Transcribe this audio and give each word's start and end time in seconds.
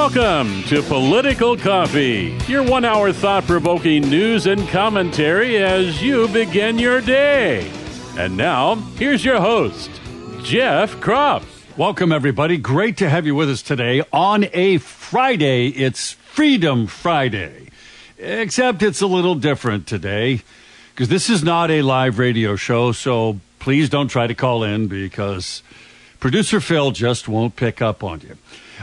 Welcome 0.00 0.62
to 0.64 0.82
Political 0.82 1.58
Coffee, 1.58 2.34
your 2.48 2.62
one 2.62 2.86
hour 2.86 3.12
thought 3.12 3.44
provoking 3.44 4.08
news 4.08 4.46
and 4.46 4.66
commentary 4.70 5.58
as 5.58 6.02
you 6.02 6.26
begin 6.28 6.78
your 6.78 7.02
day. 7.02 7.70
And 8.16 8.34
now, 8.34 8.76
here's 8.96 9.22
your 9.26 9.42
host, 9.42 9.90
Jeff 10.42 10.96
Kropf. 10.96 11.44
Welcome, 11.76 12.12
everybody. 12.12 12.56
Great 12.56 12.96
to 12.96 13.10
have 13.10 13.26
you 13.26 13.34
with 13.34 13.50
us 13.50 13.60
today 13.60 14.02
on 14.10 14.46
a 14.54 14.78
Friday. 14.78 15.68
It's 15.68 16.12
Freedom 16.12 16.86
Friday, 16.86 17.68
except 18.16 18.82
it's 18.82 19.02
a 19.02 19.06
little 19.06 19.34
different 19.34 19.86
today 19.86 20.40
because 20.94 21.10
this 21.10 21.28
is 21.28 21.44
not 21.44 21.70
a 21.70 21.82
live 21.82 22.18
radio 22.18 22.56
show, 22.56 22.92
so 22.92 23.38
please 23.58 23.90
don't 23.90 24.08
try 24.08 24.26
to 24.26 24.34
call 24.34 24.64
in 24.64 24.88
because 24.88 25.62
producer 26.20 26.58
Phil 26.58 26.90
just 26.90 27.28
won't 27.28 27.54
pick 27.54 27.82
up 27.82 28.02
on 28.02 28.20
you. 28.20 28.38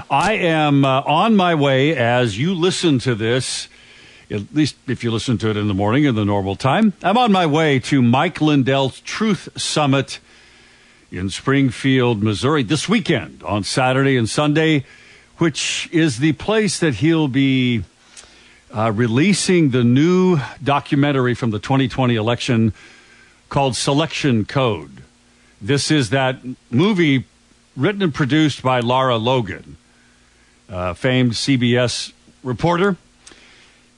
I 0.09 0.33
am 0.33 0.85
uh, 0.85 1.01
on 1.01 1.35
my 1.35 1.55
way 1.55 1.95
as 1.95 2.37
you 2.37 2.53
listen 2.53 2.99
to 2.99 3.15
this, 3.15 3.67
at 4.29 4.53
least 4.53 4.75
if 4.87 5.03
you 5.03 5.11
listen 5.11 5.37
to 5.39 5.49
it 5.49 5.57
in 5.57 5.67
the 5.67 5.73
morning 5.73 6.03
in 6.05 6.15
the 6.15 6.25
normal 6.25 6.55
time. 6.55 6.93
I'm 7.03 7.17
on 7.17 7.31
my 7.31 7.45
way 7.45 7.79
to 7.79 8.01
Mike 8.01 8.41
Lindell's 8.41 8.99
Truth 9.01 9.49
Summit 9.59 10.19
in 11.11 11.29
Springfield, 11.29 12.21
Missouri 12.21 12.63
this 12.63 12.89
weekend 12.89 13.41
on 13.43 13.63
Saturday 13.63 14.17
and 14.17 14.29
Sunday, 14.29 14.85
which 15.37 15.89
is 15.91 16.19
the 16.19 16.33
place 16.33 16.79
that 16.79 16.95
he'll 16.95 17.27
be 17.27 17.83
uh, 18.75 18.91
releasing 18.93 19.69
the 19.69 19.83
new 19.83 20.39
documentary 20.63 21.33
from 21.33 21.51
the 21.51 21.59
2020 21.59 22.15
election 22.15 22.73
called 23.49 23.75
Selection 23.75 24.45
Code. 24.45 25.03
This 25.61 25.89
is 25.89 26.09
that 26.09 26.39
movie 26.69 27.25
written 27.75 28.01
and 28.01 28.13
produced 28.13 28.61
by 28.61 28.79
Lara 28.79 29.17
Logan, 29.17 29.77
uh, 30.69 30.93
famed 30.93 31.31
CBS 31.31 32.11
reporter. 32.43 32.97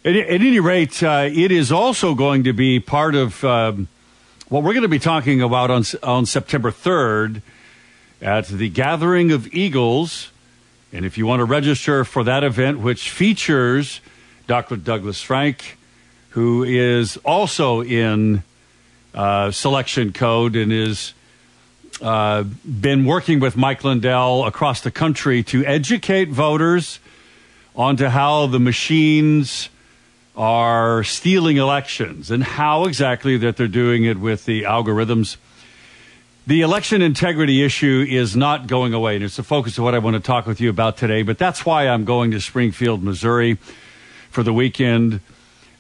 At, 0.06 0.16
at 0.16 0.30
any 0.42 0.60
rate, 0.60 1.02
uh, 1.04 1.30
it 1.32 1.52
is 1.52 1.72
also 1.72 2.16
going 2.16 2.44
to 2.44 2.54
be 2.54 2.80
part 2.80 3.16
of 3.16 3.44
um, 3.44 3.88
what 4.48 4.64
we're 4.64 4.74
going 4.74 4.84
to 4.84 4.88
be 4.88 5.00
talking 5.00 5.42
about 5.42 5.72
on, 5.72 5.84
on 6.04 6.26
September 6.26 6.72
3rd 6.72 7.42
at 8.22 8.48
the 8.48 8.70
Gathering 8.70 9.32
of 9.32 9.54
Eagles. 9.54 10.32
And 10.92 11.06
if 11.06 11.18
you 11.18 11.26
want 11.26 11.40
to 11.40 11.46
register 11.46 12.04
for 12.04 12.24
that 12.24 12.44
event, 12.44 12.80
which 12.80 13.10
features 13.10 14.02
Dr. 14.48 14.76
Douglas 14.76 15.22
Frank, 15.22 15.78
who 16.30 16.64
is 16.64 17.18
also 17.18 17.82
in 17.82 18.44
uh, 19.14 19.52
selection 19.52 20.14
code 20.14 20.56
and 20.56 20.72
is 20.72 21.14
uh, 22.02 22.44
been 22.44 23.06
working 23.06 23.40
with 23.40 23.58
Mike 23.58 23.84
Lindell 23.84 24.46
across 24.46 24.82
the 24.82 24.92
country 24.92 25.44
to 25.44 25.66
educate 25.66 26.30
voters 26.30 27.00
onto 27.76 28.06
how 28.06 28.48
the 28.48 28.60
machines 28.60 29.70
are 30.36 31.04
stealing 31.04 31.58
elections 31.58 32.32
and 32.32 32.44
how 32.44 32.86
exactly 32.86 33.38
that 33.38 33.58
they're 33.58 33.68
doing 33.68 34.06
it 34.06 34.18
with 34.18 34.46
the 34.46 34.64
algorithms. 34.64 35.36
The 36.48 36.62
election 36.62 37.02
integrity 37.02 37.64
issue 37.64 38.06
is 38.10 38.36
not 38.36 38.68
going 38.68 38.94
away, 38.94 39.16
and 39.16 39.24
it's 39.24 39.36
the 39.36 39.44
focus 39.44 39.78
of 39.78 39.84
what 39.84 39.94
I 39.94 40.00
want 40.00 40.16
to 40.16 40.22
talk 40.22 40.48
with 40.48 40.62
you 40.62 40.70
about 40.70 40.98
today. 40.98 41.22
But 41.22 41.38
that's 41.38 41.66
why 41.66 41.88
I'm 41.88 42.06
going 42.06 42.32
to 42.32 42.40
Springfield, 42.40 43.04
Missouri 43.04 43.56
for 44.32 44.42
the 44.42 44.54
weekend. 44.54 45.20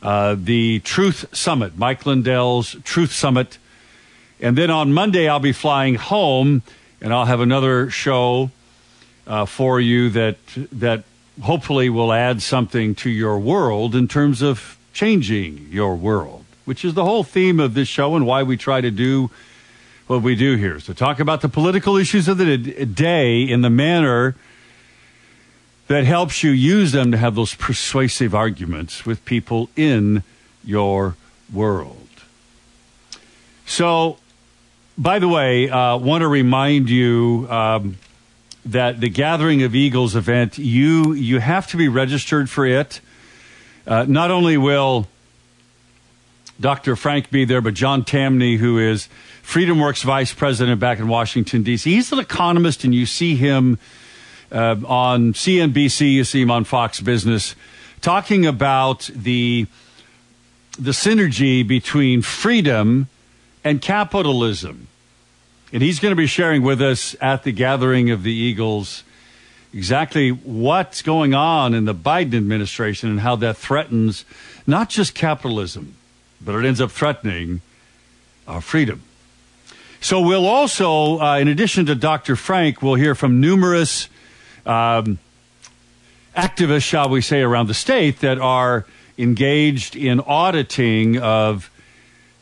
Uh, 0.02 0.36
the 0.38 0.80
Truth 0.82 1.36
Summit, 1.36 1.78
Mike 1.78 2.06
Lindell's 2.06 2.76
Truth 2.84 3.12
Summit. 3.14 3.58
And 4.40 4.58
then 4.58 4.70
on 4.72 4.94
Monday, 4.94 5.28
I'll 5.28 5.40
be 5.40 5.52
flying 5.52 5.96
home 5.96 6.64
and 7.02 7.14
I'll 7.14 7.26
have 7.26 7.42
another 7.42 7.90
show 7.90 8.52
uh, 9.28 9.46
for 9.46 9.80
you 9.80 10.10
that, 10.12 10.38
that 10.72 11.04
hopefully 11.42 11.90
will 11.90 12.12
add 12.12 12.42
something 12.42 12.96
to 12.96 13.10
your 13.10 13.40
world 13.40 13.96
in 13.96 14.08
terms 14.08 14.42
of 14.42 14.78
changing 14.94 15.68
your 15.70 15.96
world, 15.96 16.46
which 16.66 16.84
is 16.84 16.94
the 16.94 17.06
whole 17.06 17.24
theme 17.24 17.60
of 17.60 17.74
this 17.74 17.88
show 17.88 18.16
and 18.16 18.26
why 18.26 18.44
we 18.44 18.58
try 18.58 18.82
to 18.82 18.92
do 18.92 19.30
what 20.08 20.22
we 20.22 20.36
do 20.36 20.56
here. 20.56 20.80
So, 20.80 20.94
talk 20.94 21.20
about 21.20 21.42
the 21.42 21.50
political 21.50 21.96
issues 21.96 22.28
of 22.28 22.40
the 22.40 22.58
day 22.58 23.44
in 23.44 23.62
the 23.62 23.70
manner 23.70 24.36
that 25.88 26.04
helps 26.04 26.44
you 26.44 26.52
use 26.52 26.92
them 26.92 27.12
to 27.12 27.18
have 27.18 27.36
those 27.36 27.54
persuasive 27.54 28.34
arguments 28.34 29.06
with 29.06 29.24
people 29.26 29.70
in 29.76 30.24
your 30.64 31.16
world. 31.54 32.08
So, 33.66 34.18
by 35.00 35.20
the 35.20 35.30
way, 35.30 35.70
uh, 35.70 35.96
want 35.96 36.24
to 36.24 36.28
remind 36.28 36.90
you 36.90 37.48
um, 37.50 37.98
that 38.66 39.00
the 39.00 39.08
Gathering 39.08 39.64
of 39.64 39.74
Eagles 39.74 40.14
event, 40.14 40.58
you 40.58 41.14
you 41.14 41.40
have 41.40 41.68
to 41.68 41.78
be 41.78 41.88
registered 41.88 42.50
for 42.50 42.66
it. 42.66 43.00
Uh, 43.88 44.06
not 44.08 44.30
only 44.30 44.58
will 44.58 45.08
Dr. 46.60 46.98
Frank 46.98 47.32
be 47.32 47.46
there, 47.46 47.62
but 47.62 47.76
John 47.76 48.04
Tamny, 48.04 48.58
who 48.58 48.78
is 48.78 49.08
FreedomWorks 49.42 50.04
vice 50.04 50.34
president 50.34 50.82
back 50.82 51.00
in 51.00 51.08
Washington, 51.08 51.64
D.C. 51.64 51.90
He's 51.90 52.12
an 52.12 52.20
economist, 52.20 52.84
and 52.84 52.94
you 52.94 53.06
see 53.06 53.38
him 53.38 53.80
uh, 54.52 54.76
on 54.86 55.32
CNBC, 55.32 56.12
you 56.12 56.26
see 56.26 56.42
him 56.42 56.52
on 56.52 56.66
Fox 56.66 57.00
Business, 57.00 57.56
talking 58.02 58.46
about 58.46 59.10
the 59.16 59.66
the 60.78 60.92
synergy 60.92 61.66
between 61.66 62.22
freedom 62.22 63.08
and 63.64 63.82
capitalism. 63.82 64.89
And 65.72 65.84
he's 65.84 66.00
going 66.00 66.12
to 66.12 66.16
be 66.16 66.28
sharing 66.28 66.64
with 66.64 66.82
us 66.82 67.16
at 67.22 67.44
the 67.44 67.52
gathering 67.52 68.10
of 68.10 68.24
the 68.24 68.34
Eagles 68.34 69.04
exactly 69.72 70.32
what's 70.32 71.04
going 71.04 71.36
on 71.36 71.76
in 71.76 71.86
the 71.86 71.94
Biden 71.94 72.36
administration 72.36 73.10
and 73.10 73.20
how 73.20 73.36
that 73.36 73.56
threatens 73.56 74.26
not 74.66 74.90
just 74.90 75.14
capitalism, 75.14 75.96
but 76.42 76.56
it 76.56 76.66
ends 76.66 76.82
up 76.82 76.90
threatening 76.90 77.62
our 78.48 78.62
freedom. 78.62 79.04
So 80.02 80.22
we'll 80.22 80.48
also, 80.48 81.20
uh, 81.20 81.38
in 81.38 81.48
addition 81.48 81.86
to 81.88 81.96
Dr. 81.96 82.36
Frank, 82.36 82.82
we'll 82.82 82.96
hear 82.96 83.14
from 83.14 83.40
numerous 83.42 84.10
um, 84.66 85.20
activists, 86.36 86.84
shall 86.84 87.10
we 87.10 87.22
say, 87.22 87.42
around 87.42 87.68
the 87.68 87.74
state 87.74 88.22
that 88.22 88.40
are 88.40 88.86
engaged 89.18 89.96
in 89.96 90.20
auditing 90.22 91.20
of 91.20 91.70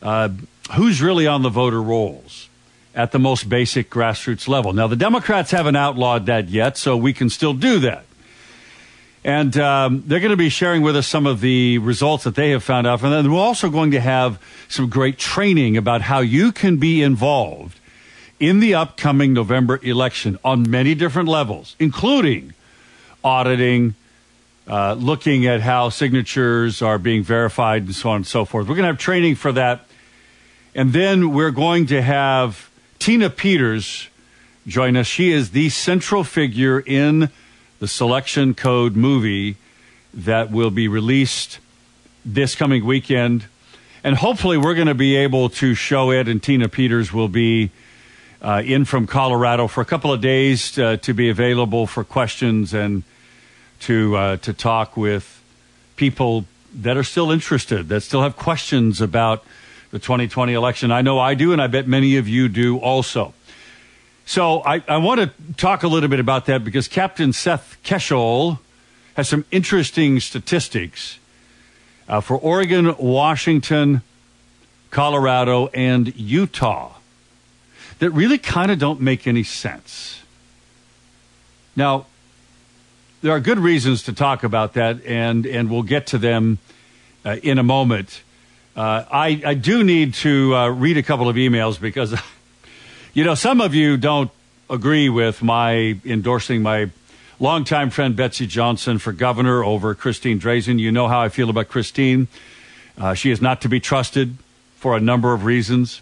uh, 0.00 0.30
who's 0.76 1.02
really 1.02 1.26
on 1.26 1.42
the 1.42 1.50
voter 1.50 1.82
rolls 1.82 2.47
at 2.94 3.12
the 3.12 3.18
most 3.18 3.48
basic 3.48 3.90
grassroots 3.90 4.48
level. 4.48 4.72
Now, 4.72 4.86
the 4.86 4.96
Democrats 4.96 5.50
haven't 5.50 5.76
outlawed 5.76 6.26
that 6.26 6.48
yet, 6.48 6.76
so 6.76 6.96
we 6.96 7.12
can 7.12 7.30
still 7.30 7.54
do 7.54 7.80
that. 7.80 8.04
And 9.24 9.56
um, 9.58 10.04
they're 10.06 10.20
going 10.20 10.30
to 10.30 10.36
be 10.36 10.48
sharing 10.48 10.82
with 10.82 10.96
us 10.96 11.06
some 11.06 11.26
of 11.26 11.40
the 11.40 11.78
results 11.78 12.24
that 12.24 12.34
they 12.34 12.50
have 12.50 12.62
found 12.62 12.86
out. 12.86 13.02
And 13.02 13.12
then 13.12 13.32
we're 13.32 13.38
also 13.40 13.68
going 13.68 13.90
to 13.90 14.00
have 14.00 14.40
some 14.68 14.88
great 14.88 15.18
training 15.18 15.76
about 15.76 16.02
how 16.02 16.20
you 16.20 16.52
can 16.52 16.76
be 16.76 17.02
involved 17.02 17.78
in 18.40 18.60
the 18.60 18.74
upcoming 18.74 19.32
November 19.32 19.80
election 19.82 20.38
on 20.44 20.70
many 20.70 20.94
different 20.94 21.28
levels, 21.28 21.74
including 21.78 22.54
auditing, 23.24 23.94
uh, 24.68 24.94
looking 24.94 25.46
at 25.46 25.60
how 25.60 25.88
signatures 25.88 26.80
are 26.80 26.98
being 26.98 27.22
verified, 27.22 27.82
and 27.82 27.94
so 27.94 28.10
on 28.10 28.16
and 28.16 28.26
so 28.26 28.44
forth. 28.44 28.68
We're 28.68 28.76
going 28.76 28.84
to 28.84 28.92
have 28.92 28.98
training 28.98 29.34
for 29.34 29.52
that. 29.52 29.86
And 30.74 30.92
then 30.92 31.32
we're 31.32 31.50
going 31.50 31.86
to 31.86 32.00
have 32.00 32.67
Tina 33.08 33.30
Peters 33.30 34.08
join 34.66 34.94
us. 34.94 35.06
She 35.06 35.32
is 35.32 35.52
the 35.52 35.70
central 35.70 36.24
figure 36.24 36.78
in 36.78 37.30
the 37.78 37.88
Selection 37.88 38.52
Code 38.52 38.96
movie 38.96 39.56
that 40.12 40.50
will 40.50 40.70
be 40.70 40.88
released 40.88 41.58
this 42.22 42.54
coming 42.54 42.84
weekend. 42.84 43.46
And 44.04 44.14
hopefully, 44.14 44.58
we're 44.58 44.74
going 44.74 44.88
to 44.88 44.94
be 44.94 45.16
able 45.16 45.48
to 45.48 45.74
show 45.74 46.10
it, 46.10 46.28
and 46.28 46.42
Tina 46.42 46.68
Peters 46.68 47.10
will 47.10 47.28
be 47.28 47.70
uh, 48.42 48.60
in 48.62 48.84
from 48.84 49.06
Colorado 49.06 49.68
for 49.68 49.80
a 49.80 49.86
couple 49.86 50.12
of 50.12 50.20
days 50.20 50.78
uh, 50.78 50.98
to 50.98 51.14
be 51.14 51.30
available 51.30 51.86
for 51.86 52.04
questions 52.04 52.74
and 52.74 53.04
to 53.80 54.16
uh, 54.18 54.36
to 54.36 54.52
talk 54.52 54.98
with 54.98 55.42
people 55.96 56.44
that 56.74 56.98
are 56.98 57.04
still 57.04 57.30
interested, 57.30 57.88
that 57.88 58.02
still 58.02 58.20
have 58.20 58.36
questions 58.36 59.00
about 59.00 59.46
the 59.90 59.98
2020 59.98 60.52
election. 60.52 60.90
I 60.90 61.02
know 61.02 61.18
I 61.18 61.34
do, 61.34 61.52
and 61.52 61.62
I 61.62 61.66
bet 61.66 61.86
many 61.86 62.16
of 62.16 62.28
you 62.28 62.48
do 62.48 62.78
also. 62.78 63.34
So 64.26 64.62
I, 64.64 64.82
I 64.86 64.98
want 64.98 65.20
to 65.20 65.54
talk 65.54 65.82
a 65.82 65.88
little 65.88 66.08
bit 66.08 66.20
about 66.20 66.46
that 66.46 66.62
because 66.62 66.88
Captain 66.88 67.32
Seth 67.32 67.78
Keshel 67.82 68.58
has 69.14 69.28
some 69.28 69.44
interesting 69.50 70.20
statistics 70.20 71.18
uh, 72.08 72.20
for 72.20 72.36
Oregon, 72.36 72.94
Washington, 72.98 74.02
Colorado, 74.90 75.68
and 75.68 76.14
Utah 76.14 76.94
that 77.98 78.10
really 78.10 78.38
kind 78.38 78.70
of 78.70 78.78
don't 78.78 79.00
make 79.00 79.26
any 79.26 79.42
sense. 79.42 80.20
Now, 81.74 82.06
there 83.22 83.32
are 83.32 83.40
good 83.40 83.58
reasons 83.58 84.02
to 84.04 84.12
talk 84.12 84.44
about 84.44 84.74
that, 84.74 85.04
and, 85.04 85.46
and 85.46 85.70
we'll 85.70 85.82
get 85.82 86.06
to 86.08 86.18
them 86.18 86.58
uh, 87.24 87.36
in 87.42 87.58
a 87.58 87.62
moment. 87.62 88.22
Uh, 88.78 89.04
I, 89.10 89.42
I 89.44 89.54
do 89.54 89.82
need 89.82 90.14
to 90.14 90.54
uh, 90.54 90.68
read 90.68 90.98
a 90.98 91.02
couple 91.02 91.28
of 91.28 91.34
emails 91.34 91.80
because, 91.80 92.14
you 93.12 93.24
know, 93.24 93.34
some 93.34 93.60
of 93.60 93.74
you 93.74 93.96
don't 93.96 94.30
agree 94.70 95.08
with 95.08 95.42
my 95.42 95.98
endorsing 96.04 96.62
my 96.62 96.88
longtime 97.40 97.90
friend 97.90 98.14
Betsy 98.14 98.46
Johnson 98.46 99.00
for 99.00 99.12
governor 99.12 99.64
over 99.64 99.96
Christine 99.96 100.38
Drazan. 100.38 100.78
You 100.78 100.92
know 100.92 101.08
how 101.08 101.20
I 101.20 101.28
feel 101.28 101.50
about 101.50 101.66
Christine. 101.66 102.28
Uh, 102.96 103.14
she 103.14 103.32
is 103.32 103.42
not 103.42 103.60
to 103.62 103.68
be 103.68 103.80
trusted 103.80 104.36
for 104.76 104.96
a 104.96 105.00
number 105.00 105.32
of 105.32 105.44
reasons. 105.44 106.00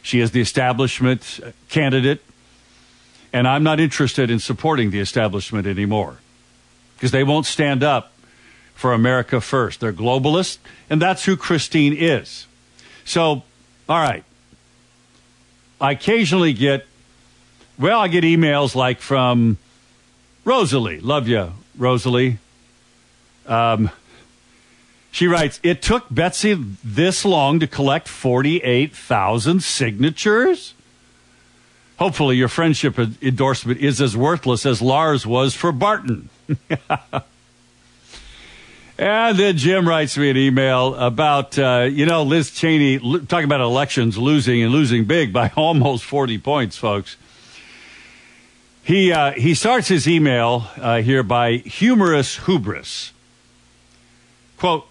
She 0.00 0.20
is 0.20 0.30
the 0.30 0.40
establishment 0.40 1.40
candidate, 1.70 2.22
and 3.32 3.48
I'm 3.48 3.64
not 3.64 3.80
interested 3.80 4.30
in 4.30 4.38
supporting 4.38 4.92
the 4.92 5.00
establishment 5.00 5.66
anymore 5.66 6.18
because 6.94 7.10
they 7.10 7.24
won't 7.24 7.46
stand 7.46 7.82
up 7.82 8.12
for 8.82 8.92
America 8.92 9.40
first. 9.40 9.78
They're 9.78 9.92
globalists, 9.92 10.58
and 10.90 11.00
that's 11.00 11.24
who 11.24 11.36
Christine 11.36 11.94
is. 11.96 12.48
So, 13.04 13.44
all 13.88 14.00
right. 14.00 14.24
I 15.80 15.92
occasionally 15.92 16.52
get, 16.52 16.84
well, 17.78 18.00
I 18.00 18.08
get 18.08 18.24
emails 18.24 18.74
like 18.74 18.98
from 18.98 19.58
Rosalie. 20.44 20.98
Love 20.98 21.28
you, 21.28 21.52
Rosalie. 21.78 22.38
Um, 23.46 23.88
she 25.12 25.28
writes, 25.28 25.60
It 25.62 25.80
took 25.80 26.06
Betsy 26.10 26.54
this 26.82 27.24
long 27.24 27.60
to 27.60 27.68
collect 27.68 28.08
48,000 28.08 29.62
signatures? 29.62 30.74
Hopefully, 32.00 32.36
your 32.36 32.48
friendship 32.48 32.98
endorsement 32.98 33.78
is 33.78 34.00
as 34.00 34.16
worthless 34.16 34.66
as 34.66 34.82
Lars 34.82 35.24
was 35.24 35.54
for 35.54 35.70
Barton. 35.70 36.30
and 38.98 39.38
then 39.38 39.56
Jim 39.56 39.88
writes 39.88 40.16
me 40.18 40.30
an 40.30 40.36
email 40.36 40.94
about, 40.94 41.58
uh, 41.58 41.88
you 41.90 42.06
know, 42.06 42.22
Liz 42.22 42.50
Cheney 42.50 42.98
talking 42.98 43.44
about 43.44 43.60
elections 43.60 44.18
losing 44.18 44.62
and 44.62 44.70
losing 44.70 45.04
big 45.04 45.32
by 45.32 45.50
almost 45.56 46.04
40 46.04 46.38
points, 46.38 46.76
folks. 46.76 47.16
He, 48.84 49.12
uh, 49.12 49.32
he 49.32 49.54
starts 49.54 49.88
his 49.88 50.08
email 50.08 50.66
uh, 50.76 51.02
here 51.02 51.22
by 51.22 51.52
humorous 51.58 52.44
hubris. 52.46 53.12
Quote, 54.58 54.86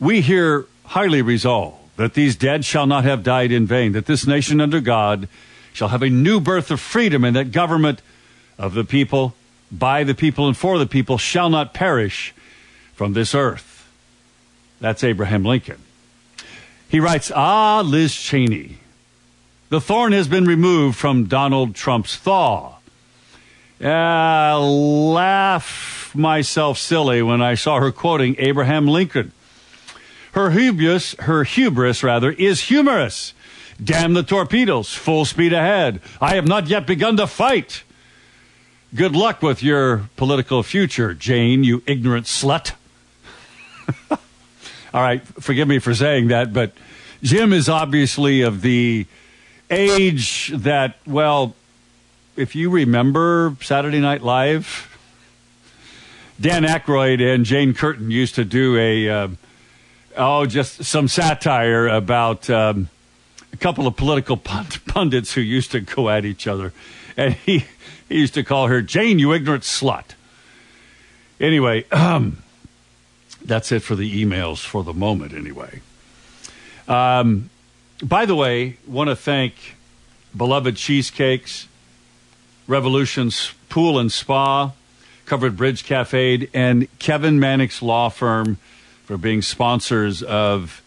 we 0.00 0.22
here 0.22 0.66
highly 0.86 1.22
resolve 1.22 1.78
that 1.96 2.14
these 2.14 2.34
dead 2.34 2.64
shall 2.64 2.86
not 2.86 3.04
have 3.04 3.22
died 3.22 3.52
in 3.52 3.66
vain, 3.66 3.92
that 3.92 4.06
this 4.06 4.26
nation 4.26 4.60
under 4.60 4.80
God 4.80 5.28
shall 5.72 5.88
have 5.88 6.02
a 6.02 6.08
new 6.08 6.40
birth 6.40 6.70
of 6.70 6.80
freedom, 6.80 7.24
and 7.24 7.36
that 7.36 7.52
government 7.52 8.00
of 8.58 8.72
the 8.74 8.84
people, 8.84 9.34
by 9.70 10.02
the 10.02 10.14
people, 10.14 10.48
and 10.48 10.56
for 10.56 10.78
the 10.78 10.86
people 10.86 11.18
shall 11.18 11.50
not 11.50 11.74
perish 11.74 12.34
from 13.00 13.14
this 13.14 13.34
earth. 13.34 13.88
That's 14.78 15.02
Abraham 15.02 15.42
Lincoln. 15.42 15.78
He 16.86 17.00
writes, 17.00 17.32
Ah, 17.34 17.80
Liz 17.80 18.14
Cheney, 18.14 18.76
the 19.70 19.80
thorn 19.80 20.12
has 20.12 20.28
been 20.28 20.44
removed 20.44 20.98
from 20.98 21.24
Donald 21.24 21.74
Trump's 21.74 22.16
thaw. 22.16 22.74
Uh, 23.82 24.60
laugh 24.60 26.12
myself 26.14 26.76
silly 26.76 27.22
when 27.22 27.40
I 27.40 27.54
saw 27.54 27.80
her 27.80 27.90
quoting 27.90 28.36
Abraham 28.36 28.86
Lincoln. 28.86 29.32
Her 30.32 30.50
hubris, 30.50 31.14
her 31.20 31.44
hubris 31.44 32.02
rather, 32.02 32.32
is 32.32 32.64
humorous. 32.64 33.32
Damn 33.82 34.12
the 34.12 34.22
torpedoes, 34.22 34.92
full 34.92 35.24
speed 35.24 35.54
ahead. 35.54 36.02
I 36.20 36.34
have 36.34 36.46
not 36.46 36.66
yet 36.66 36.86
begun 36.86 37.16
to 37.16 37.26
fight. 37.26 37.82
Good 38.94 39.16
luck 39.16 39.40
with 39.40 39.62
your 39.62 40.10
political 40.16 40.62
future, 40.62 41.14
Jane, 41.14 41.64
you 41.64 41.82
ignorant 41.86 42.26
slut. 42.26 42.72
All 44.92 45.02
right, 45.02 45.24
forgive 45.24 45.68
me 45.68 45.78
for 45.78 45.94
saying 45.94 46.28
that, 46.28 46.52
but 46.52 46.72
Jim 47.22 47.52
is 47.52 47.68
obviously 47.68 48.42
of 48.42 48.60
the 48.60 49.06
age 49.70 50.52
that, 50.54 50.96
well, 51.06 51.54
if 52.36 52.56
you 52.56 52.70
remember 52.70 53.56
Saturday 53.60 54.00
Night 54.00 54.22
Live, 54.22 54.88
Dan 56.40 56.64
Aykroyd 56.64 57.20
and 57.22 57.44
Jane 57.44 57.74
Curtin 57.74 58.10
used 58.10 58.34
to 58.36 58.44
do 58.44 58.76
a. 58.78 59.08
Uh, 59.08 59.28
oh, 60.16 60.46
just 60.46 60.84
some 60.84 61.06
satire 61.06 61.86
about 61.86 62.48
um, 62.48 62.88
a 63.52 63.56
couple 63.58 63.86
of 63.86 63.96
political 63.96 64.36
pundits 64.86 65.34
who 65.34 65.40
used 65.40 65.70
to 65.72 65.80
go 65.80 66.08
at 66.08 66.24
each 66.24 66.46
other. 66.46 66.72
And 67.16 67.34
he, 67.34 67.64
he 68.08 68.18
used 68.18 68.34
to 68.34 68.42
call 68.42 68.68
her 68.68 68.80
Jane, 68.82 69.18
you 69.18 69.32
ignorant 69.32 69.64
slut. 69.64 70.14
Anyway, 71.38 71.84
um, 71.90 72.42
that's 73.50 73.72
it 73.72 73.80
for 73.80 73.96
the 73.96 74.24
emails 74.24 74.64
for 74.64 74.84
the 74.84 74.94
moment, 74.94 75.34
anyway. 75.34 75.80
Um, 76.86 77.50
by 78.02 78.24
the 78.24 78.36
way, 78.36 78.76
want 78.86 79.10
to 79.10 79.16
thank 79.16 79.76
Beloved 80.36 80.76
Cheesecakes, 80.76 81.66
Revolution's 82.68 83.52
Pool 83.68 83.98
and 83.98 84.12
Spa, 84.12 84.72
Covered 85.26 85.56
Bridge 85.56 85.84
Cafe, 85.84 86.48
and 86.54 86.86
Kevin 87.00 87.40
Mannix 87.40 87.82
Law 87.82 88.08
Firm 88.08 88.58
for 89.04 89.18
being 89.18 89.42
sponsors 89.42 90.22
of 90.22 90.80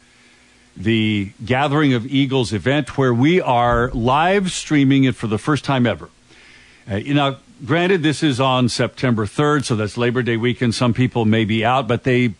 the 0.77 1.31
Gathering 1.45 1.93
of 1.93 2.07
Eagles 2.07 2.53
event, 2.53 2.97
where 2.97 3.13
we 3.13 3.41
are 3.41 3.91
live 3.91 4.51
streaming 4.51 5.03
it 5.03 5.15
for 5.15 5.27
the 5.27 5.37
first 5.37 5.65
time 5.65 5.85
ever. 5.85 6.09
Uh, 6.89 6.95
you 6.95 7.13
know, 7.13 7.35
granted, 7.65 8.03
this 8.03 8.23
is 8.23 8.39
on 8.39 8.69
September 8.69 9.25
3rd, 9.25 9.65
so 9.65 9.75
that's 9.75 9.97
Labor 9.97 10.23
Day 10.23 10.37
weekend. 10.37 10.73
Some 10.73 10.93
people 10.93 11.25
may 11.25 11.43
be 11.43 11.63
out, 11.65 11.87
but 11.87 12.03
they, 12.03 12.33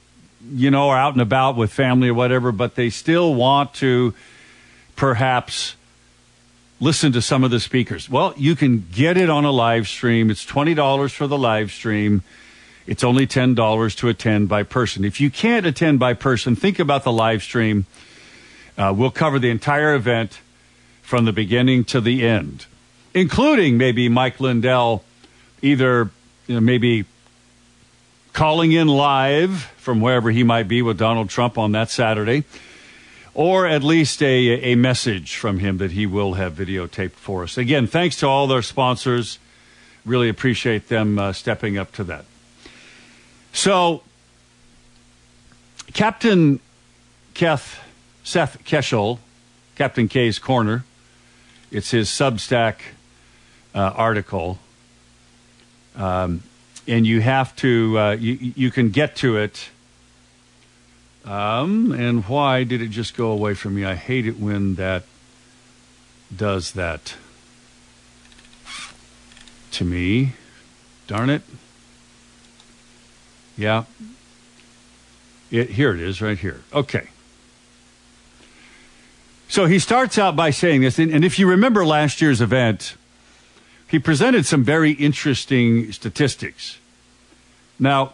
you 0.51 0.71
know, 0.71 0.89
are 0.89 0.97
out 0.97 1.13
and 1.13 1.21
about 1.21 1.55
with 1.55 1.71
family 1.71 2.09
or 2.09 2.13
whatever, 2.13 2.51
but 2.51 2.75
they 2.75 2.89
still 2.89 3.33
want 3.33 3.73
to 3.75 4.13
perhaps 4.95 5.75
listen 6.79 7.13
to 7.13 7.21
some 7.21 7.43
of 7.43 7.51
the 7.51 7.59
speakers. 7.59 8.09
Well, 8.09 8.33
you 8.35 8.55
can 8.55 8.85
get 8.91 9.17
it 9.17 9.29
on 9.29 9.45
a 9.45 9.51
live 9.51 9.87
stream. 9.87 10.29
It's 10.29 10.45
$20 10.45 11.11
for 11.11 11.27
the 11.27 11.37
live 11.37 11.71
stream. 11.71 12.23
It's 12.85 13.03
only 13.03 13.25
$10 13.25 13.95
to 13.97 14.09
attend 14.09 14.49
by 14.49 14.63
person. 14.63 15.05
If 15.05 15.21
you 15.21 15.31
can't 15.31 15.65
attend 15.65 15.99
by 15.99 16.13
person, 16.13 16.55
think 16.55 16.79
about 16.79 17.05
the 17.05 17.11
live 17.11 17.41
stream. 17.41 17.85
Uh, 18.77 18.93
we'll 18.95 19.11
cover 19.11 19.39
the 19.39 19.49
entire 19.49 19.95
event 19.95 20.41
from 21.01 21.25
the 21.25 21.31
beginning 21.31 21.85
to 21.85 22.01
the 22.01 22.27
end, 22.27 22.65
including 23.13 23.77
maybe 23.77 24.09
Mike 24.09 24.39
Lindell, 24.39 25.03
either 25.61 26.09
you 26.47 26.55
know, 26.55 26.61
maybe 26.61 27.05
calling 28.33 28.71
in 28.71 28.87
live 28.87 29.71
from 29.77 30.01
wherever 30.01 30.31
he 30.31 30.43
might 30.43 30.67
be 30.67 30.81
with 30.81 30.97
Donald 30.97 31.29
Trump 31.29 31.57
on 31.57 31.71
that 31.73 31.89
Saturday, 31.89 32.43
or 33.33 33.65
at 33.65 33.83
least 33.83 34.21
a, 34.21 34.73
a 34.73 34.75
message 34.75 35.35
from 35.35 35.59
him 35.59 35.77
that 35.77 35.91
he 35.91 36.05
will 36.05 36.33
have 36.33 36.53
videotaped 36.53 37.11
for 37.11 37.43
us. 37.43 37.57
Again, 37.57 37.87
thanks 37.87 38.17
to 38.17 38.27
all 38.27 38.47
their 38.47 38.61
sponsors. 38.61 39.39
Really 40.05 40.29
appreciate 40.29 40.89
them 40.89 41.17
uh, 41.17 41.31
stepping 41.31 41.77
up 41.77 41.91
to 41.93 42.03
that. 42.05 42.25
So, 43.53 44.01
Captain 45.93 46.59
Keth, 47.33 47.79
Seth 48.23 48.63
Keshel, 48.65 49.19
Captain 49.75 50.07
K's 50.07 50.39
Corner, 50.39 50.83
it's 51.71 51.91
his 51.91 52.09
Substack 52.09 52.75
uh, 53.73 53.93
article. 53.95 54.59
Um, 55.95 56.43
and 56.87 57.05
you 57.07 57.21
have 57.21 57.55
to, 57.57 57.97
uh, 57.97 58.11
you, 58.11 58.53
you 58.55 58.71
can 58.71 58.89
get 58.89 59.15
to 59.17 59.37
it. 59.37 59.69
Um, 61.25 61.91
and 61.91 62.25
why 62.25 62.63
did 62.63 62.81
it 62.81 62.89
just 62.89 63.15
go 63.15 63.31
away 63.31 63.53
from 63.53 63.75
me? 63.75 63.85
I 63.85 63.95
hate 63.95 64.27
it 64.27 64.39
when 64.39 64.75
that 64.75 65.03
does 66.35 66.73
that 66.73 67.15
to 69.71 69.85
me. 69.85 70.33
Darn 71.07 71.29
it. 71.29 71.41
Yeah. 73.57 73.83
It, 75.51 75.71
here 75.71 75.93
it 75.93 76.01
is, 76.01 76.21
right 76.21 76.37
here. 76.37 76.61
Okay. 76.73 77.09
So 79.47 79.65
he 79.65 79.77
starts 79.77 80.17
out 80.17 80.35
by 80.35 80.49
saying 80.49 80.81
this, 80.81 80.97
and, 80.97 81.11
and 81.11 81.23
if 81.23 81.37
you 81.37 81.47
remember 81.47 81.85
last 81.85 82.21
year's 82.21 82.41
event, 82.41 82.95
he 83.93 83.99
presented 83.99 84.43
some 84.43 84.63
very 84.63 84.93
interesting 84.93 85.91
statistics. 85.91 86.79
Now, 87.77 88.13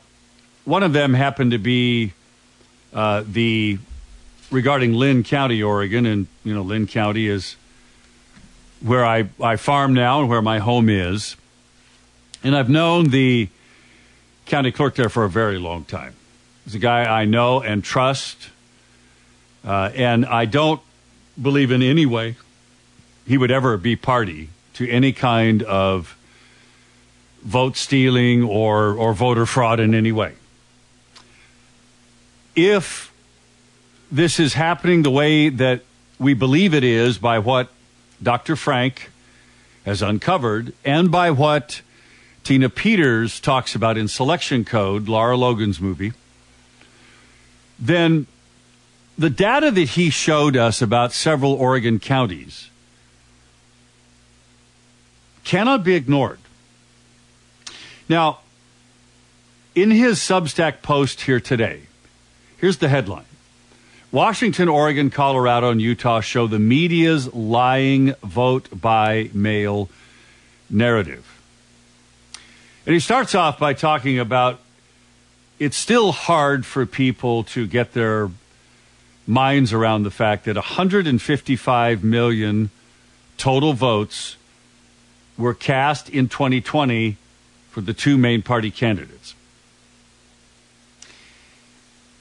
one 0.65 0.83
of 0.83 0.91
them 0.91 1.13
happened 1.13 1.51
to 1.51 1.57
be 1.57 2.11
uh, 2.93 3.23
the 3.25 3.79
regarding 4.51 4.91
Linn 4.91 5.23
County, 5.23 5.63
Oregon, 5.63 6.05
and 6.05 6.27
you 6.43 6.53
know 6.53 6.63
Linn 6.63 6.85
County 6.85 7.27
is 7.27 7.55
where 8.81 9.05
I, 9.05 9.29
I 9.41 9.55
farm 9.55 9.93
now 9.93 10.19
and 10.19 10.27
where 10.27 10.41
my 10.41 10.59
home 10.59 10.89
is, 10.89 11.37
and 12.43 12.57
I've 12.57 12.69
known 12.69 13.11
the 13.11 13.47
county 14.47 14.73
clerk 14.73 14.95
there 14.95 15.07
for 15.07 15.23
a 15.23 15.29
very 15.29 15.59
long 15.59 15.85
time. 15.85 16.13
He's 16.65 16.75
a 16.75 16.79
guy 16.79 17.05
I 17.05 17.23
know 17.23 17.61
and 17.61 17.85
trust, 17.85 18.49
uh, 19.63 19.91
and 19.95 20.25
I 20.25 20.43
don't 20.43 20.81
believe 21.41 21.71
in 21.71 21.81
any 21.81 22.05
way 22.05 22.35
he 23.25 23.37
would 23.37 23.49
ever 23.49 23.77
be 23.77 23.95
party 23.95 24.49
to 24.79 24.89
any 24.89 25.11
kind 25.11 25.61
of 25.63 26.17
vote 27.43 27.75
stealing 27.75 28.43
or, 28.43 28.93
or 28.93 29.13
voter 29.13 29.45
fraud 29.45 29.77
in 29.77 29.93
any 29.93 30.13
way. 30.13 30.33
If 32.55 33.11
this 34.09 34.39
is 34.39 34.53
happening 34.53 35.03
the 35.03 35.11
way 35.11 35.49
that 35.49 35.81
we 36.17 36.33
believe 36.33 36.73
it 36.73 36.85
is 36.85 37.17
by 37.17 37.39
what 37.39 37.67
Dr. 38.23 38.55
Frank 38.55 39.11
has 39.85 40.01
uncovered 40.01 40.71
and 40.85 41.11
by 41.11 41.29
what 41.29 41.81
Tina 42.45 42.69
Peters 42.69 43.41
talks 43.41 43.75
about 43.75 43.97
in 43.97 44.07
Selection 44.07 44.63
Code, 44.63 45.09
Lara 45.09 45.35
Logan's 45.35 45.81
movie, 45.81 46.13
then 47.77 48.27
the 49.17 49.29
data 49.29 49.71
that 49.71 49.89
he 49.89 50.09
showed 50.09 50.55
us 50.55 50.81
about 50.81 51.11
several 51.11 51.51
Oregon 51.51 51.99
counties 51.99 52.69
cannot 55.49 55.83
be 55.83 55.95
ignored. 55.95 56.37
Now, 58.07 58.37
in 59.73 59.89
his 59.89 60.19
Substack 60.19 60.83
post 60.83 61.21
here 61.21 61.39
today, 61.39 61.81
here's 62.57 62.77
the 62.77 62.87
headline 62.87 63.25
Washington, 64.11 64.69
Oregon, 64.69 65.09
Colorado, 65.09 65.71
and 65.71 65.81
Utah 65.81 66.21
show 66.21 66.45
the 66.45 66.59
media's 66.59 67.33
lying 67.33 68.13
vote 68.21 68.69
by 68.71 69.31
mail 69.33 69.89
narrative. 70.69 71.25
And 72.85 72.93
he 72.93 72.99
starts 72.99 73.33
off 73.33 73.57
by 73.57 73.73
talking 73.73 74.19
about 74.19 74.59
it's 75.57 75.77
still 75.77 76.11
hard 76.11 76.63
for 76.63 76.85
people 76.85 77.43
to 77.55 77.65
get 77.65 77.93
their 77.93 78.29
minds 79.25 79.73
around 79.73 80.03
the 80.03 80.11
fact 80.11 80.45
that 80.45 80.57
155 80.57 82.03
million 82.03 82.69
total 83.37 83.73
votes 83.73 84.35
were 85.39 85.53
cast 85.53 86.09
in 86.09 86.27
2020 86.27 87.17
for 87.71 87.81
the 87.81 87.93
two 87.93 88.17
main 88.17 88.41
party 88.41 88.69
candidates. 88.69 89.33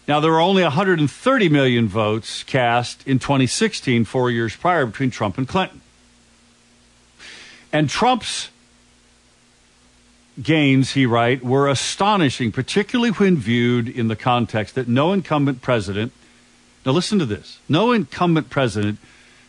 Now, 0.07 0.21
there 0.21 0.31
were 0.31 0.41
only 0.41 0.63
130 0.63 1.49
million 1.51 1.89
votes 1.89 2.43
cast 2.45 3.07
in 3.07 3.19
2016, 3.19 4.07
four 4.07 4.31
years 4.31 4.57
prior, 4.57 4.87
between 4.87 5.11
Trump 5.11 5.37
and 5.37 5.47
Clinton. 5.47 5.83
And 7.73 7.91
Trump's 7.91 8.49
gains, 10.43 10.93
he 10.93 11.05
writes, 11.05 11.43
were 11.43 11.69
astonishing, 11.69 12.53
particularly 12.53 13.11
when 13.11 13.37
viewed 13.37 13.89
in 13.89 14.09
the 14.09 14.17
context 14.17 14.77
that 14.77 14.89
no 14.89 15.13
incumbent 15.13 15.61
president, 15.61 16.13
now 16.87 16.93
listen 16.93 17.19
to 17.19 17.27
this, 17.27 17.59
no 17.69 17.93
incumbent 17.93 18.49
president 18.49 18.99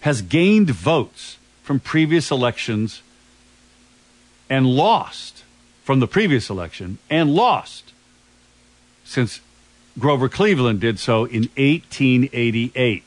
has 0.01 0.21
gained 0.21 0.69
votes 0.71 1.37
from 1.63 1.79
previous 1.79 2.31
elections 2.31 3.01
and 4.49 4.67
lost 4.67 5.43
from 5.83 5.99
the 5.99 6.07
previous 6.07 6.49
election 6.49 6.97
and 7.09 7.33
lost 7.33 7.93
since 9.03 9.41
Grover 9.97 10.29
Cleveland 10.29 10.79
did 10.79 10.99
so 10.99 11.25
in 11.25 11.49
1888. 11.57 13.03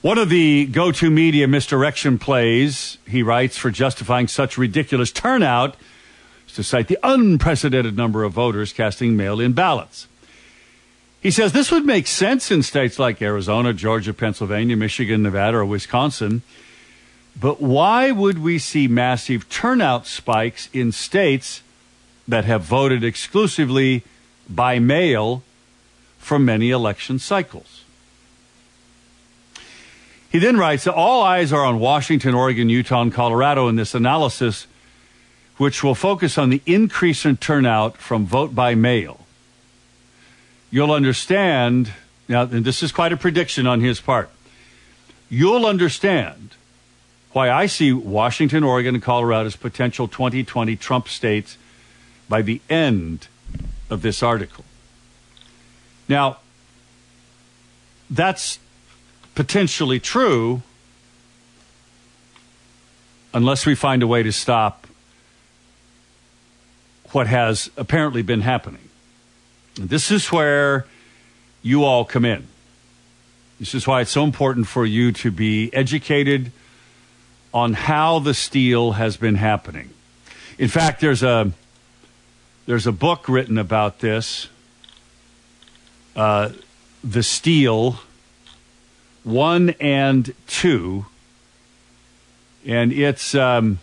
One 0.00 0.18
of 0.18 0.28
the 0.28 0.66
go 0.66 0.92
to 0.92 1.10
media 1.10 1.48
misdirection 1.48 2.18
plays, 2.18 2.98
he 3.08 3.22
writes, 3.22 3.58
for 3.58 3.70
justifying 3.70 4.28
such 4.28 4.56
ridiculous 4.56 5.10
turnout 5.10 5.76
is 6.46 6.54
to 6.54 6.62
cite 6.62 6.88
the 6.88 6.98
unprecedented 7.02 7.96
number 7.96 8.22
of 8.22 8.32
voters 8.32 8.72
casting 8.72 9.16
mail 9.16 9.40
in 9.40 9.52
ballots. 9.52 10.06
He 11.20 11.32
says 11.32 11.52
this 11.52 11.72
would 11.72 11.84
make 11.84 12.06
sense 12.06 12.52
in 12.52 12.62
states 12.62 13.00
like 13.00 13.20
Arizona, 13.20 13.72
Georgia, 13.72 14.14
Pennsylvania, 14.14 14.76
Michigan, 14.76 15.24
Nevada, 15.24 15.56
or 15.56 15.64
Wisconsin. 15.64 16.42
But 17.38 17.60
why 17.60 18.10
would 18.10 18.38
we 18.38 18.58
see 18.58 18.88
massive 18.88 19.48
turnout 19.48 20.06
spikes 20.06 20.68
in 20.72 20.92
states 20.92 21.62
that 22.28 22.44
have 22.44 22.62
voted 22.62 23.04
exclusively 23.04 24.02
by 24.48 24.78
mail 24.78 25.42
for 26.18 26.38
many 26.38 26.70
election 26.70 27.18
cycles. 27.18 27.84
He 30.28 30.38
then 30.38 30.56
writes 30.56 30.84
that 30.84 30.94
all 30.94 31.22
eyes 31.22 31.52
are 31.52 31.64
on 31.64 31.78
Washington, 31.78 32.34
Oregon, 32.34 32.68
Utah, 32.68 33.02
and 33.02 33.12
Colorado 33.12 33.68
in 33.68 33.76
this 33.76 33.94
analysis, 33.94 34.66
which 35.56 35.84
will 35.84 35.94
focus 35.94 36.36
on 36.36 36.50
the 36.50 36.62
increase 36.66 37.24
in 37.24 37.36
turnout 37.36 37.96
from 37.96 38.26
vote 38.26 38.54
by 38.54 38.74
mail. 38.74 39.20
You'll 40.70 40.92
understand, 40.92 41.92
now, 42.28 42.42
and 42.42 42.64
this 42.64 42.82
is 42.82 42.90
quite 42.90 43.12
a 43.12 43.16
prediction 43.16 43.66
on 43.66 43.80
his 43.80 44.00
part, 44.00 44.28
you'll 45.30 45.64
understand 45.64 46.55
why 47.36 47.50
I 47.50 47.66
see 47.66 47.92
Washington, 47.92 48.64
Oregon, 48.64 48.94
and 48.94 49.04
Colorado 49.04 49.44
as 49.44 49.56
potential 49.56 50.08
2020 50.08 50.74
Trump 50.76 51.06
states 51.06 51.58
by 52.30 52.40
the 52.40 52.62
end 52.70 53.28
of 53.90 54.00
this 54.00 54.22
article. 54.22 54.64
Now, 56.08 56.38
that's 58.08 58.58
potentially 59.34 60.00
true 60.00 60.62
unless 63.34 63.66
we 63.66 63.74
find 63.74 64.02
a 64.02 64.06
way 64.06 64.22
to 64.22 64.32
stop 64.32 64.86
what 67.12 67.26
has 67.26 67.68
apparently 67.76 68.22
been 68.22 68.40
happening. 68.40 68.88
And 69.78 69.90
this 69.90 70.10
is 70.10 70.32
where 70.32 70.86
you 71.62 71.84
all 71.84 72.06
come 72.06 72.24
in. 72.24 72.46
This 73.60 73.74
is 73.74 73.86
why 73.86 74.00
it's 74.00 74.10
so 74.10 74.24
important 74.24 74.68
for 74.68 74.86
you 74.86 75.12
to 75.12 75.30
be 75.30 75.68
educated 75.74 76.50
on 77.56 77.72
how 77.72 78.18
the 78.18 78.34
steal 78.34 78.92
has 78.92 79.16
been 79.16 79.36
happening. 79.36 79.88
In 80.58 80.68
fact, 80.68 81.00
there's 81.00 81.22
a 81.22 81.50
there's 82.66 82.86
a 82.86 82.92
book 82.92 83.30
written 83.30 83.56
about 83.56 84.00
this, 84.00 84.48
uh, 86.14 86.50
The 87.02 87.22
Steal, 87.22 88.00
1 89.24 89.70
and 89.80 90.34
2. 90.48 91.06
And 92.66 92.92
it's, 92.92 93.34
um, 93.34 93.78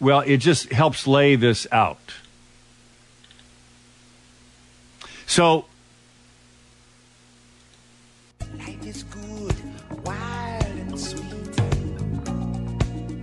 well, 0.00 0.20
it 0.20 0.36
just 0.36 0.70
helps 0.70 1.06
lay 1.06 1.34
this 1.34 1.66
out. 1.72 2.12
So, 5.26 5.64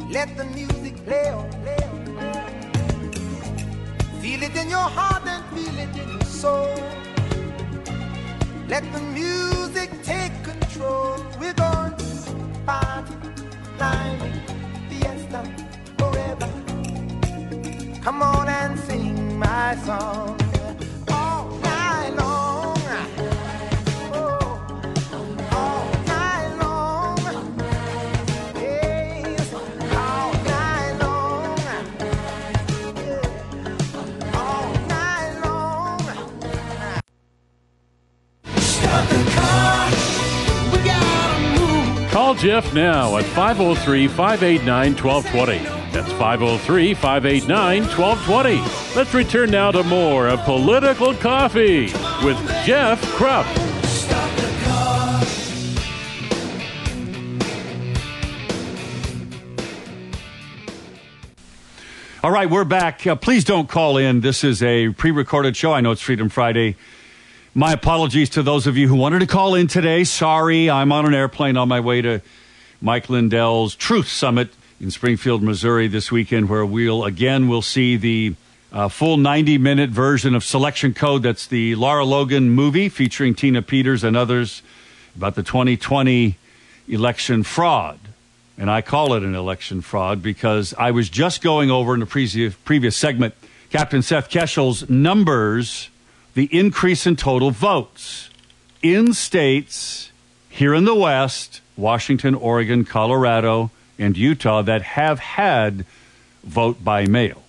Let 0.09 0.37
the 0.37 0.45
music 0.45 0.95
play 1.05 1.29
on. 1.31 1.51
Feel 4.21 4.43
it 4.43 4.55
in 4.55 4.69
your 4.69 4.89
heart 4.97 5.23
and 5.27 5.43
feel 5.53 5.77
it 5.77 5.97
in 6.01 6.09
your 6.09 6.21
soul. 6.23 6.73
Let 8.69 8.83
the 8.93 9.01
music 9.01 9.91
take 10.03 10.31
control. 10.43 11.17
We're 11.39 11.53
going 11.53 11.93
to 11.97 12.05
party, 12.65 13.13
climbing, 13.77 14.41
fiesta, 14.89 15.43
forever. 15.97 16.49
Come 18.01 18.21
on 18.21 18.47
and 18.47 18.79
sing 18.79 19.37
my 19.37 19.75
song. 19.85 20.56
Jeff 42.39 42.71
now 42.71 43.17
at 43.17 43.25
503 43.25 44.07
589 44.07 44.95
1220. 44.95 45.63
That's 45.91 46.11
503 46.13 46.93
589 46.93 47.81
1220. 47.97 48.95
Let's 48.95 49.13
return 49.13 49.49
now 49.49 49.71
to 49.71 49.81
more 49.83 50.27
of 50.27 50.39
Political 50.41 51.15
Coffee 51.15 51.85
with 52.23 52.37
Jeff 52.63 53.01
Kropf. 53.13 53.47
All 62.23 62.31
right, 62.31 62.49
we're 62.49 62.65
back. 62.65 63.07
Uh, 63.07 63.15
please 63.15 63.43
don't 63.45 63.69
call 63.69 63.97
in. 63.97 64.21
This 64.21 64.43
is 64.43 64.61
a 64.61 64.89
pre 64.89 65.09
recorded 65.11 65.55
show. 65.55 65.73
I 65.73 65.81
know 65.81 65.91
it's 65.91 66.01
Freedom 66.01 66.29
Friday. 66.29 66.75
My 67.57 67.71
apologies 67.71 68.29
to 68.29 68.43
those 68.43 68.67
of 68.67 68.77
you 68.77 68.87
who 68.87 68.93
wanted 68.93 69.17
to 69.21 69.25
call 69.25 69.55
in 69.55 69.65
today. 69.65 70.03
Sorry, 70.03 70.69
I'm 70.69 70.91
on 70.91 71.07
an 71.07 71.15
airplane 71.15 71.57
on 71.57 71.67
my 71.67 71.79
way 71.79 72.03
to 72.03 72.21
Mike 72.81 73.09
Lindell's 73.09 73.73
Truth 73.73 74.09
Summit 74.09 74.49
in 74.79 74.91
Springfield, 74.91 75.41
Missouri 75.41 75.87
this 75.87 76.11
weekend, 76.11 76.49
where 76.49 76.63
we'll 76.63 77.03
again 77.03 77.47
we'll 77.47 77.63
see 77.63 77.97
the 77.97 78.35
uh, 78.71 78.89
full 78.89 79.17
90 79.17 79.57
minute 79.57 79.89
version 79.89 80.35
of 80.35 80.43
Selection 80.43 80.93
Code. 80.93 81.23
That's 81.23 81.47
the 81.47 81.73
Lara 81.73 82.05
Logan 82.05 82.51
movie 82.51 82.89
featuring 82.89 83.33
Tina 83.33 83.63
Peters 83.63 84.03
and 84.03 84.15
others 84.15 84.61
about 85.15 85.33
the 85.33 85.41
2020 85.41 86.37
election 86.87 87.41
fraud. 87.41 87.97
And 88.55 88.69
I 88.69 88.83
call 88.83 89.15
it 89.15 89.23
an 89.23 89.33
election 89.33 89.81
fraud 89.81 90.21
because 90.21 90.75
I 90.77 90.91
was 90.91 91.09
just 91.09 91.41
going 91.41 91.71
over 91.71 91.95
in 91.95 92.01
the 92.01 92.05
previous, 92.05 92.53
previous 92.53 92.95
segment 92.95 93.33
Captain 93.71 94.03
Seth 94.03 94.29
Keshel's 94.29 94.87
numbers, 94.91 95.89
the 96.37 96.55
increase 96.55 97.07
in 97.07 97.15
total 97.15 97.49
votes 97.49 98.29
in 98.83 99.11
states 99.11 100.11
here 100.49 100.75
in 100.75 100.85
the 100.85 100.93
West, 100.93 101.61
Washington, 101.75 102.35
Oregon, 102.35 102.85
Colorado, 102.85 103.71
and 103.97 104.15
Utah 104.15 104.61
that 104.61 104.83
have 104.83 105.17
had 105.17 105.83
vote 106.43 106.83
by 106.83 107.07
mail. 107.07 107.41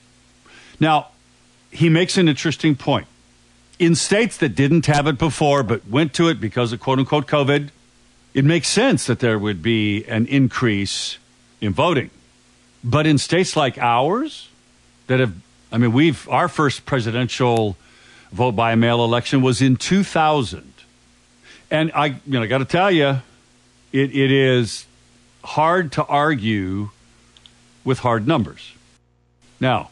Now, 0.80 1.08
he 1.70 1.90
makes 1.90 2.16
an 2.16 2.30
interesting 2.30 2.76
point. 2.76 3.06
In 3.78 3.94
states 3.94 4.38
that 4.38 4.54
didn't 4.54 4.86
have 4.86 5.06
it 5.06 5.18
before 5.18 5.62
but 5.62 5.86
went 5.86 6.14
to 6.14 6.28
it 6.28 6.40
because 6.40 6.72
of 6.72 6.80
quote 6.80 6.98
unquote 6.98 7.26
COVID, 7.26 7.68
it 8.32 8.46
makes 8.46 8.68
sense 8.68 9.04
that 9.04 9.20
there 9.20 9.38
would 9.38 9.62
be 9.62 10.02
an 10.06 10.24
increase 10.24 11.18
in 11.60 11.74
voting. 11.74 12.08
But 12.82 13.06
in 13.06 13.18
states 13.18 13.54
like 13.54 13.76
ours 13.76 14.48
that 15.08 15.20
have, 15.20 15.34
I 15.70 15.76
mean, 15.76 15.92
we've, 15.92 16.26
our 16.30 16.48
first 16.48 16.86
presidential 16.86 17.76
vote 18.32 18.52
by 18.52 18.74
mail 18.74 19.04
election 19.04 19.42
was 19.42 19.62
in 19.62 19.76
2000. 19.76 20.72
And 21.70 21.92
I, 21.94 22.06
you 22.06 22.20
know, 22.26 22.42
I 22.42 22.46
got 22.46 22.58
to 22.58 22.64
tell 22.64 22.90
you, 22.90 23.20
it, 23.92 24.14
it 24.14 24.30
is 24.30 24.86
hard 25.44 25.92
to 25.92 26.04
argue 26.04 26.90
with 27.84 28.00
hard 28.00 28.26
numbers. 28.26 28.72
Now, 29.60 29.90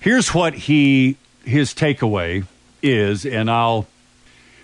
here's 0.00 0.34
what 0.34 0.54
he 0.54 1.16
his 1.44 1.72
takeaway 1.72 2.44
is, 2.82 3.24
and 3.24 3.50
I'll 3.50 3.86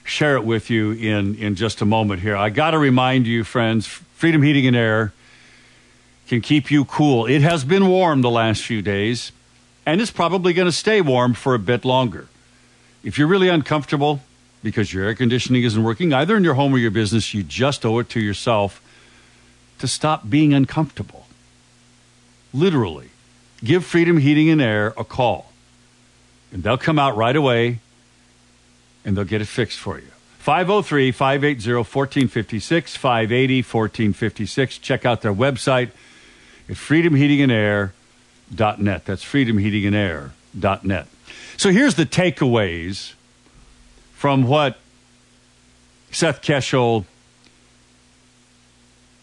share 0.04 0.36
it 0.36 0.44
with 0.44 0.68
you 0.68 0.92
in, 0.92 1.36
in 1.36 1.54
just 1.54 1.80
a 1.80 1.84
moment 1.84 2.20
here. 2.20 2.36
I 2.36 2.50
got 2.50 2.72
to 2.72 2.78
remind 2.78 3.26
you, 3.26 3.44
friends, 3.44 3.86
Freedom 3.86 4.42
Heating 4.42 4.66
and 4.66 4.76
Air 4.76 5.12
can 6.26 6.40
keep 6.40 6.70
you 6.70 6.84
cool. 6.84 7.26
It 7.26 7.42
has 7.42 7.64
been 7.64 7.86
warm 7.86 8.22
the 8.22 8.30
last 8.30 8.62
few 8.62 8.82
days, 8.82 9.32
and 9.86 10.00
it's 10.00 10.10
probably 10.10 10.52
going 10.52 10.66
to 10.66 10.72
stay 10.72 11.00
warm 11.00 11.34
for 11.34 11.54
a 11.54 11.58
bit 11.58 11.84
longer. 11.84 12.26
If 13.04 13.18
you're 13.18 13.28
really 13.28 13.48
uncomfortable 13.48 14.20
because 14.62 14.92
your 14.92 15.04
air 15.04 15.14
conditioning 15.14 15.62
isn't 15.64 15.82
working, 15.82 16.12
either 16.12 16.36
in 16.36 16.44
your 16.44 16.52
home 16.54 16.74
or 16.74 16.78
your 16.78 16.90
business, 16.90 17.32
you 17.34 17.42
just 17.42 17.84
owe 17.84 17.98
it 17.98 18.08
to 18.10 18.20
yourself 18.20 18.80
to 19.78 19.88
stop 19.88 20.30
being 20.30 20.54
uncomfortable. 20.54 21.26
Literally. 22.54 23.08
Give 23.64 23.84
Freedom 23.84 24.18
Heating 24.18 24.50
and 24.50 24.60
Air 24.60 24.92
a 24.96 25.04
call, 25.04 25.52
and 26.52 26.64
they'll 26.64 26.78
come 26.78 26.98
out 26.98 27.16
right 27.16 27.36
away 27.36 27.78
and 29.04 29.16
they'll 29.16 29.24
get 29.24 29.40
it 29.40 29.46
fixed 29.46 29.78
for 29.78 29.98
you. 29.98 30.08
503 30.38 31.12
580 31.12 31.74
1456, 31.74 32.96
580 32.96 33.62
1456. 33.62 34.78
Check 34.78 35.06
out 35.06 35.22
their 35.22 35.32
website 35.32 35.92
at 36.68 36.74
freedomheatingandair.net. 36.74 39.04
That's 39.04 39.24
freedomheatingandair.net. 39.24 41.06
So 41.56 41.70
here's 41.70 41.94
the 41.94 42.06
takeaways 42.06 43.12
from 44.14 44.44
what 44.44 44.78
Seth 46.10 46.42
Keshel 46.42 47.04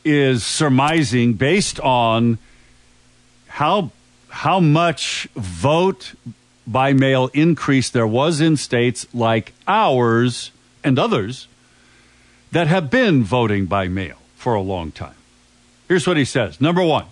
is 0.05 0.43
surmising 0.43 1.33
based 1.33 1.79
on 1.81 2.38
how 3.48 3.91
how 4.29 4.59
much 4.59 5.27
vote 5.36 6.13
by 6.65 6.93
mail 6.93 7.29
increase 7.33 7.89
there 7.89 8.07
was 8.07 8.39
in 8.39 8.55
states 8.55 9.07
like 9.13 9.53
ours 9.67 10.51
and 10.83 11.00
others 11.00 11.48
that 12.51 12.67
have 12.67 12.89
been 12.89 13.24
voting 13.24 13.65
by 13.65 13.88
mail 13.88 14.17
for 14.36 14.53
a 14.53 14.62
long 14.62 14.91
time. 14.91 15.15
Here's 15.88 16.07
what 16.07 16.17
he 16.17 16.25
says. 16.25 16.62
Number 16.62 16.83
1. 16.83 17.05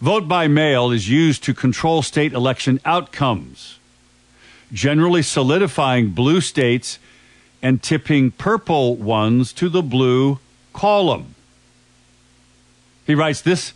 Vote 0.00 0.26
by 0.26 0.48
mail 0.48 0.90
is 0.90 1.08
used 1.08 1.44
to 1.44 1.54
control 1.54 2.02
state 2.02 2.32
election 2.32 2.80
outcomes, 2.84 3.78
generally 4.72 5.22
solidifying 5.22 6.10
blue 6.10 6.40
states 6.40 6.98
and 7.62 7.82
tipping 7.82 8.30
purple 8.30 8.96
ones 8.96 9.52
to 9.52 9.68
the 9.68 9.82
blue 9.82 10.38
column. 10.72 11.34
He 13.06 13.14
writes 13.14 13.40
this 13.40 13.72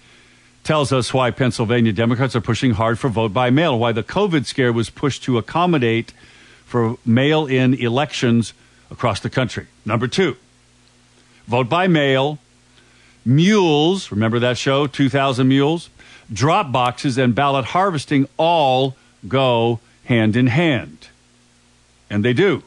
tells 0.65 0.93
us 0.93 1.15
why 1.15 1.31
Pennsylvania 1.31 1.93
Democrats 1.93 2.35
are 2.35 2.41
pushing 2.41 2.73
hard 2.73 2.99
for 2.99 3.09
vote 3.09 3.33
by 3.33 3.51
mail, 3.51 3.79
why 3.79 3.93
the 3.93 4.03
COVID 4.03 4.47
scare 4.47 4.73
was 4.73 4.91
pushed 4.91 5.23
to 5.23 5.39
accommodate 5.39 6.13
for 6.65 6.97
mail 7.07 7.47
in 7.47 7.73
elections 7.75 8.53
across 8.91 9.21
the 9.21 9.31
country. 9.31 9.69
Number 9.85 10.09
two, 10.09 10.37
vote 11.47 11.69
by 11.69 11.87
mail, 11.87 12.41
mules, 13.25 14.11
remember 14.11 14.41
that 14.41 14.59
show, 14.59 14.89
2,000 14.89 15.47
Mules? 15.47 15.89
Drop 16.33 16.73
boxes 16.73 17.17
and 17.17 17.33
ballot 17.33 17.67
harvesting 17.67 18.29
all 18.37 18.97
go 19.29 19.79
hand 20.07 20.37
in 20.37 20.49
hand. 20.49 21.09
And 22.09 22.25
they 22.25 22.33
do. 22.33 22.63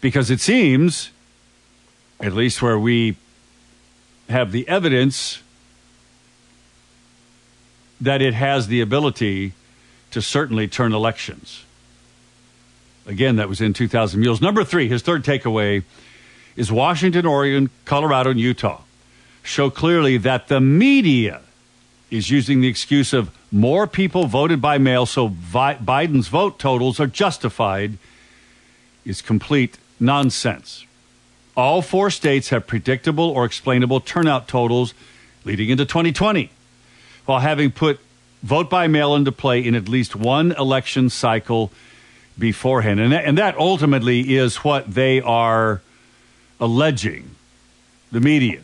Because 0.00 0.30
it 0.30 0.40
seems, 0.40 1.10
at 2.20 2.32
least 2.32 2.60
where 2.60 2.78
we 2.78 3.16
have 4.28 4.52
the 4.52 4.66
evidence 4.68 5.42
that 8.00 8.20
it 8.20 8.34
has 8.34 8.66
the 8.66 8.80
ability 8.80 9.52
to 10.10 10.20
certainly 10.20 10.68
turn 10.68 10.92
elections. 10.92 11.64
Again, 13.06 13.36
that 13.36 13.48
was 13.48 13.60
in 13.60 13.72
2000 13.72 14.20
Mules. 14.20 14.40
Number 14.40 14.64
three, 14.64 14.88
his 14.88 15.02
third 15.02 15.24
takeaway 15.24 15.84
is 16.56 16.72
Washington, 16.72 17.26
Oregon, 17.26 17.70
Colorado, 17.84 18.30
and 18.30 18.40
Utah 18.40 18.82
show 19.42 19.68
clearly 19.68 20.16
that 20.16 20.48
the 20.48 20.60
media 20.60 21.42
is 22.10 22.30
using 22.30 22.60
the 22.60 22.68
excuse 22.68 23.12
of 23.12 23.30
more 23.50 23.86
people 23.86 24.26
voted 24.26 24.60
by 24.60 24.78
mail, 24.78 25.06
so 25.06 25.28
Vi- 25.28 25.76
Biden's 25.76 26.28
vote 26.28 26.58
totals 26.58 27.00
are 27.00 27.06
justified, 27.06 27.98
is 29.04 29.22
complete 29.22 29.78
nonsense. 29.98 30.84
All 31.56 31.82
four 31.82 32.10
states 32.10 32.48
have 32.48 32.66
predictable 32.66 33.30
or 33.30 33.44
explainable 33.44 34.00
turnout 34.00 34.48
totals 34.48 34.94
leading 35.44 35.68
into 35.68 35.84
2020, 35.84 36.50
while 37.26 37.40
having 37.40 37.70
put 37.70 38.00
vote 38.42 38.68
by 38.68 38.86
mail 38.88 39.14
into 39.14 39.32
play 39.32 39.64
in 39.64 39.74
at 39.74 39.88
least 39.88 40.16
one 40.16 40.52
election 40.52 41.08
cycle 41.08 41.70
beforehand. 42.38 43.00
And 43.00 43.14
and 43.14 43.38
that 43.38 43.56
ultimately 43.56 44.36
is 44.36 44.56
what 44.56 44.92
they 44.92 45.20
are 45.20 45.80
alleging, 46.60 47.30
the 48.10 48.20
media, 48.20 48.62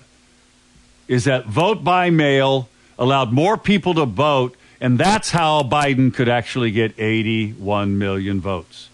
is 1.07 1.25
that 1.25 1.47
vote 1.47 1.85
by 1.85 2.11
mail 2.11 2.69
allowed 3.01 3.33
more 3.33 3.57
people 3.57 3.95
to 3.95 4.05
vote, 4.05 4.55
and 4.81 4.99
that's 4.99 5.31
how 5.31 5.63
Biden 5.63 6.13
could 6.15 6.29
actually 6.29 6.71
get 6.71 6.95
81 6.99 7.99
million 7.99 8.41
votes. 8.41 8.91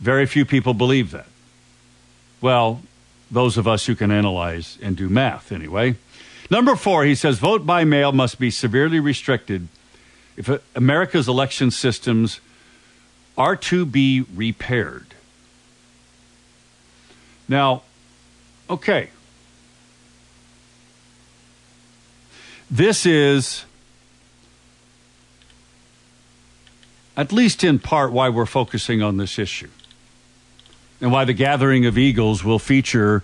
Very 0.00 0.24
few 0.24 0.44
people 0.44 0.72
believe 0.72 1.10
that. 1.10 1.26
Well, 2.40 2.80
those 3.30 3.58
of 3.58 3.66
us 3.66 3.86
who 3.86 3.96
can 3.96 4.12
analyze 4.12 4.78
and 4.80 4.96
do 4.96 5.08
math, 5.08 5.50
anyway. 5.50 5.96
Number 6.48 6.76
four, 6.76 7.04
he 7.04 7.16
says 7.16 7.38
vote 7.40 7.66
by 7.66 7.82
mail 7.82 8.12
must 8.12 8.38
be 8.38 8.50
severely 8.50 9.00
restricted 9.00 9.66
if 10.36 10.48
America's 10.76 11.26
election 11.26 11.72
systems 11.72 12.40
are 13.36 13.56
to 13.56 13.84
be 13.84 14.24
repaired. 14.34 15.06
Now, 17.48 17.82
okay. 18.70 19.10
This 22.70 23.06
is, 23.06 23.64
at 27.16 27.32
least 27.32 27.62
in 27.62 27.78
part, 27.78 28.12
why 28.12 28.28
we're 28.28 28.46
focusing 28.46 29.02
on 29.02 29.16
this 29.16 29.38
issue 29.38 29.70
and 31.00 31.12
why 31.12 31.24
the 31.24 31.32
gathering 31.32 31.86
of 31.86 31.96
eagles 31.96 32.42
will 32.42 32.58
feature 32.58 33.22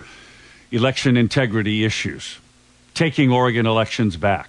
election 0.70 1.16
integrity 1.16 1.84
issues, 1.84 2.38
taking 2.94 3.30
Oregon 3.30 3.66
elections 3.66 4.16
back. 4.16 4.48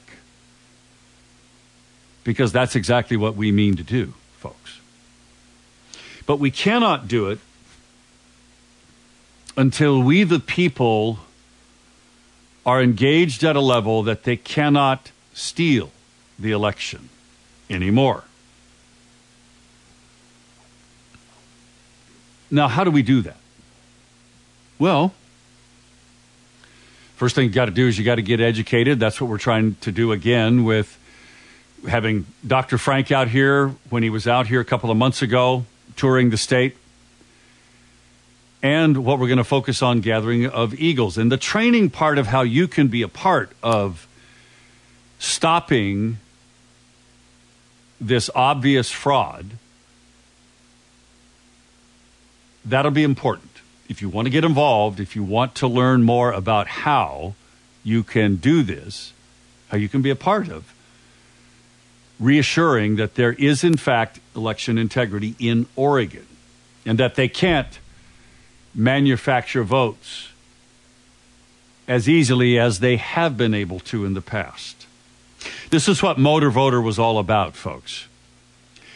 Because 2.24 2.52
that's 2.52 2.76
exactly 2.76 3.18
what 3.18 3.36
we 3.36 3.52
mean 3.52 3.76
to 3.76 3.84
do, 3.84 4.14
folks. 4.38 4.80
But 6.26 6.40
we 6.40 6.52
cannot 6.52 7.08
do 7.08 7.30
it 7.30 7.40
until 9.58 10.02
we, 10.02 10.24
the 10.24 10.40
people, 10.40 11.20
are 12.66 12.82
engaged 12.82 13.44
at 13.44 13.56
a 13.56 13.62
level 13.62 14.04
that 14.04 14.24
they 14.24 14.38
cannot 14.38 15.12
steal 15.34 15.92
the 16.40 16.52
election 16.52 17.10
anymore. 17.70 18.24
Now, 22.50 22.68
how 22.68 22.84
do 22.84 22.92
we 22.92 23.02
do 23.02 23.22
that? 23.22 23.38
Well, 24.78 25.14
first 27.16 27.36
thing 27.36 27.46
you 27.46 27.52
got 27.52 27.66
to 27.66 27.72
do 27.72 27.88
is 27.88 27.98
you 27.98 28.06
got 28.06 28.16
to 28.16 28.22
get 28.22 28.40
educated. 28.40 29.00
That's 29.00 29.20
what 29.20 29.30
we're 29.30 29.38
trying 29.38 29.76
to 29.82 29.92
do 29.92 30.12
again 30.12 30.64
with 30.64 31.00
having 31.88 32.26
Dr. 32.46 32.78
Frank 32.78 33.12
out 33.12 33.28
here 33.28 33.70
when 33.90 34.04
he 34.04 34.10
was 34.10 34.28
out 34.28 34.48
here 34.48 34.62
a 34.62 34.66
couple 34.66 34.92
of 34.92 34.98
months 34.98 35.22
ago 35.22 35.66
touring 35.96 36.30
the 36.30 36.38
state. 36.38 36.78
And 38.64 39.04
what 39.04 39.20
we're 39.20 39.28
going 39.28 39.38
to 39.38 39.44
focus 39.44 39.84
on 39.84 40.00
gathering 40.00 40.48
of 40.48 40.74
eagles 40.74 41.18
and 41.18 41.30
the 41.30 41.38
training 41.38 41.90
part 41.90 42.18
of 42.18 42.28
how 42.28 42.42
you 42.42 42.68
can 42.68 42.88
be 42.88 43.02
a 43.02 43.10
part 43.10 43.52
of 43.62 44.08
stopping 45.20 46.18
this 48.00 48.30
obvious 48.34 48.90
fraud 48.90 49.46
that'll 52.66 52.92
be 52.92 53.04
important. 53.04 53.50
if 53.90 54.02
you 54.02 54.10
want 54.10 54.26
to 54.26 54.30
get 54.30 54.44
involved, 54.44 55.00
if 55.00 55.16
you 55.16 55.24
want 55.24 55.54
to 55.56 55.68
learn 55.68 56.04
more 56.04 56.32
about 56.32 56.68
how 56.68 57.36
you 57.84 58.02
can 58.02 58.38
do 58.38 58.64
this, 58.64 59.14
how 59.68 59.78
you 59.78 59.90
can 59.90 60.02
be 60.02 60.10
a 60.10 60.16
part 60.16 60.50
of, 60.50 60.74
reassuring 62.20 62.96
that 62.96 63.16
there 63.16 63.34
is, 63.34 63.64
in 63.64 63.76
fact, 63.76 64.20
election 64.36 64.78
integrity 64.78 65.36
in 65.38 65.68
Oregon 65.76 66.26
and 66.86 66.98
that 66.98 67.16
they 67.16 67.28
can't 67.28 67.80
manufacture 68.76 69.64
votes 69.64 70.30
as 71.88 72.08
easily 72.08 72.58
as 72.58 72.80
they 72.80 72.98
have 72.98 73.38
been 73.38 73.54
able 73.54 73.80
to 73.80 74.06
in 74.06 74.14
the 74.14 74.22
past. 74.22 74.88
This 75.70 75.88
is 75.88 76.02
what 76.02 76.18
Motor 76.18 76.50
Voter 76.50 76.82
was 76.82 76.98
all 76.98 77.20
about, 77.20 77.56
folks. 77.56 78.08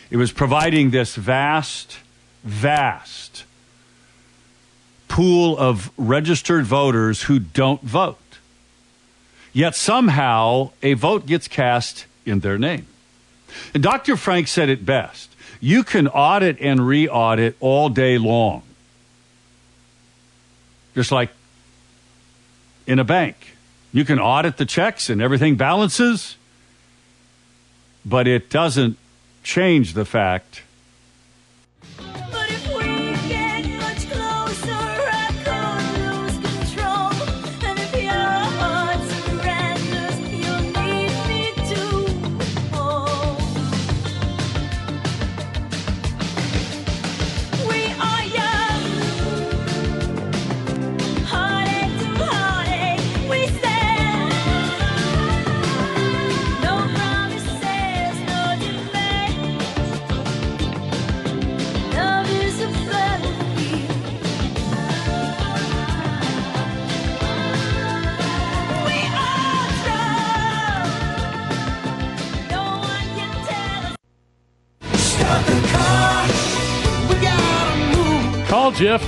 It 0.09 0.17
was 0.17 0.31
providing 0.31 0.91
this 0.91 1.15
vast, 1.15 1.99
vast 2.43 3.43
pool 5.07 5.57
of 5.57 5.91
registered 5.97 6.65
voters 6.65 7.23
who 7.23 7.39
don't 7.39 7.81
vote. 7.81 8.19
Yet 9.51 9.75
somehow 9.75 10.71
a 10.83 10.93
vote 10.93 11.25
gets 11.25 11.47
cast 11.47 12.05
in 12.25 12.39
their 12.39 12.57
name. 12.57 12.85
And 13.73 13.81
Dr. 13.81 14.15
Frank 14.15 14.47
said 14.47 14.69
it 14.69 14.85
best 14.85 15.33
you 15.59 15.83
can 15.83 16.07
audit 16.07 16.59
and 16.61 16.87
re 16.87 17.07
audit 17.07 17.55
all 17.59 17.89
day 17.89 18.17
long, 18.17 18.61
just 20.97 21.11
like 21.11 21.29
in 22.87 22.97
a 22.97 23.03
bank. 23.03 23.55
You 23.93 24.03
can 24.03 24.17
audit 24.17 24.57
the 24.57 24.65
checks 24.65 25.11
and 25.11 25.21
everything 25.21 25.55
balances, 25.55 26.37
but 28.03 28.27
it 28.27 28.49
doesn't 28.49 28.97
change 29.43 29.93
the 29.93 30.05
fact 30.05 30.63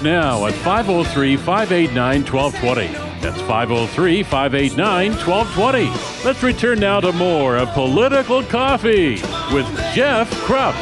now 0.04 0.46
at 0.46 0.54
503 0.54 1.36
589 1.36 2.26
1220. 2.26 2.88
That's 3.22 3.42
503 3.42 4.24
589 4.24 5.12
1220. 5.12 6.26
Let's 6.26 6.42
return 6.42 6.80
now 6.80 7.00
to 7.02 7.12
more 7.12 7.58
of 7.58 7.70
Political 7.70 8.44
Coffee 8.44 9.16
with 9.54 9.68
Jeff 9.94 10.32
Kropf. 10.46 10.76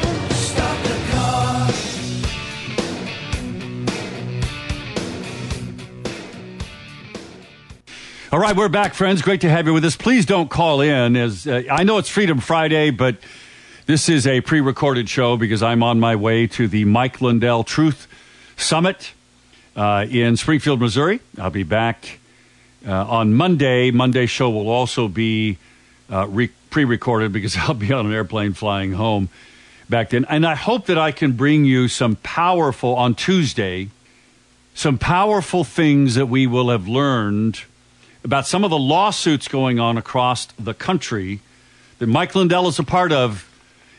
All 8.32 8.40
right, 8.40 8.56
we're 8.56 8.70
back, 8.70 8.94
friends. 8.94 9.22
Great 9.22 9.42
to 9.42 9.50
have 9.50 9.66
you 9.66 9.74
with 9.74 9.86
us. 9.86 9.96
Please 9.96 10.26
don't 10.26 10.50
call 10.50 10.82
in. 10.82 11.16
As 11.16 11.48
uh, 11.48 11.64
I 11.72 11.84
know 11.84 11.98
it's 11.98 12.10
Freedom 12.10 12.40
Friday, 12.40 12.92
but 12.92 13.18
this 13.88 14.10
is 14.10 14.28
a 14.28 14.42
pre-recorded 14.42 15.10
show 15.10 15.38
because 15.38 15.64
I'm 15.64 15.82
on 15.82 16.00
my 16.00 16.16
way 16.16 16.46
to 16.48 16.68
the 16.68 16.86
Mike 16.86 17.22
Lindell 17.22 17.64
Truth 17.64 18.08
Summit 18.58 19.14
uh, 19.76 20.06
in 20.10 20.36
Springfield, 20.36 20.82
Missouri. 20.82 21.22
I'll 21.40 21.50
be 21.50 21.64
back 21.64 22.20
uh, 22.86 22.92
on 22.92 23.34
Monday. 23.34 23.92
Monday 23.92 24.26
show 24.26 24.50
will 24.50 24.70
also 24.70 25.08
be 25.08 25.58
uh, 26.12 26.28
re- 26.28 26.52
pre-recorded 26.70 27.32
because 27.32 27.56
I'll 27.58 27.74
be 27.74 27.94
on 27.94 28.06
an 28.06 28.14
airplane 28.14 28.54
flying 28.54 28.92
home 28.92 29.30
back 29.90 30.10
then. 30.10 30.26
And 30.28 30.46
I 30.46 30.56
hope 30.56 30.88
that 30.88 30.98
I 30.98 31.12
can 31.12 31.32
bring 31.32 31.64
you 31.64 31.88
some 31.88 32.18
powerful 32.18 32.96
on 32.96 33.16
Tuesday 33.16 33.90
some 34.78 35.00
powerful 35.00 35.64
things 35.64 36.14
that 36.14 36.28
we 36.28 36.46
will 36.46 36.70
have 36.70 36.88
learned 36.88 37.62
about 38.24 38.46
some 38.46 38.64
of 38.64 38.70
the 38.70 38.78
lawsuits 38.78 39.48
going 39.48 39.80
on 39.80 39.98
across 39.98 40.46
the 40.60 40.74
country 40.76 41.40
that 41.98 42.06
Mike 42.06 42.36
Lindell 42.36 42.68
is 42.68 42.78
a 42.78 42.84
part 42.84 43.12
of, 43.12 43.50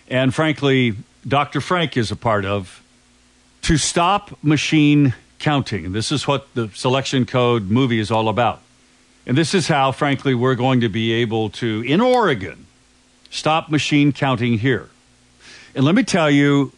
and 0.09 0.33
frankly, 0.33 0.95
Dr. 1.27 1.61
Frank 1.61 1.97
is 1.97 2.13
a 2.13 2.17
part 2.17 2.45
of, 2.45 2.81
to 3.69 3.77
stop 3.77 4.43
machine 4.43 5.13
counting. 5.39 5.93
This 5.93 6.11
is 6.11 6.27
what 6.27 6.49
the 6.55 6.71
selection 6.71 7.27
code 7.27 7.71
movie 7.71 7.99
is 7.99 8.11
all 8.11 8.31
about. 8.31 8.63
And 9.27 9.37
this 9.37 9.53
is 9.53 9.69
how, 9.69 9.93
frankly, 9.93 10.35
we're 10.35 10.55
going 10.55 10.81
to 10.81 10.89
be 10.89 11.13
able 11.13 11.51
to, 11.51 11.85
in 11.87 12.01
Oregon, 12.01 12.65
stop 13.29 13.69
machine 13.69 14.11
counting 14.11 14.57
here. 14.57 14.89
And 15.75 15.85
let 15.85 15.95
me 15.95 16.03
tell 16.03 16.31
you 16.31 16.73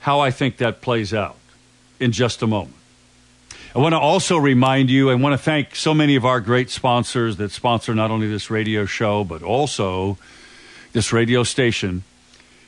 how 0.00 0.20
I 0.20 0.30
think 0.30 0.58
that 0.58 0.82
plays 0.82 1.14
out 1.14 1.36
in 1.98 2.12
just 2.12 2.42
a 2.42 2.46
moment. 2.46 2.76
I 3.74 3.78
want 3.78 3.94
to 3.94 3.98
also 3.98 4.36
remind 4.36 4.90
you, 4.90 5.08
I 5.10 5.14
want 5.14 5.32
to 5.32 5.42
thank 5.42 5.74
so 5.74 5.94
many 5.94 6.16
of 6.16 6.26
our 6.26 6.40
great 6.42 6.68
sponsors 6.68 7.38
that 7.38 7.50
sponsor 7.50 7.94
not 7.94 8.10
only 8.10 8.28
this 8.28 8.50
radio 8.50 8.84
show, 8.84 9.24
but 9.24 9.42
also 9.42 10.18
this 10.92 11.14
radio 11.14 11.44
station. 11.44 12.02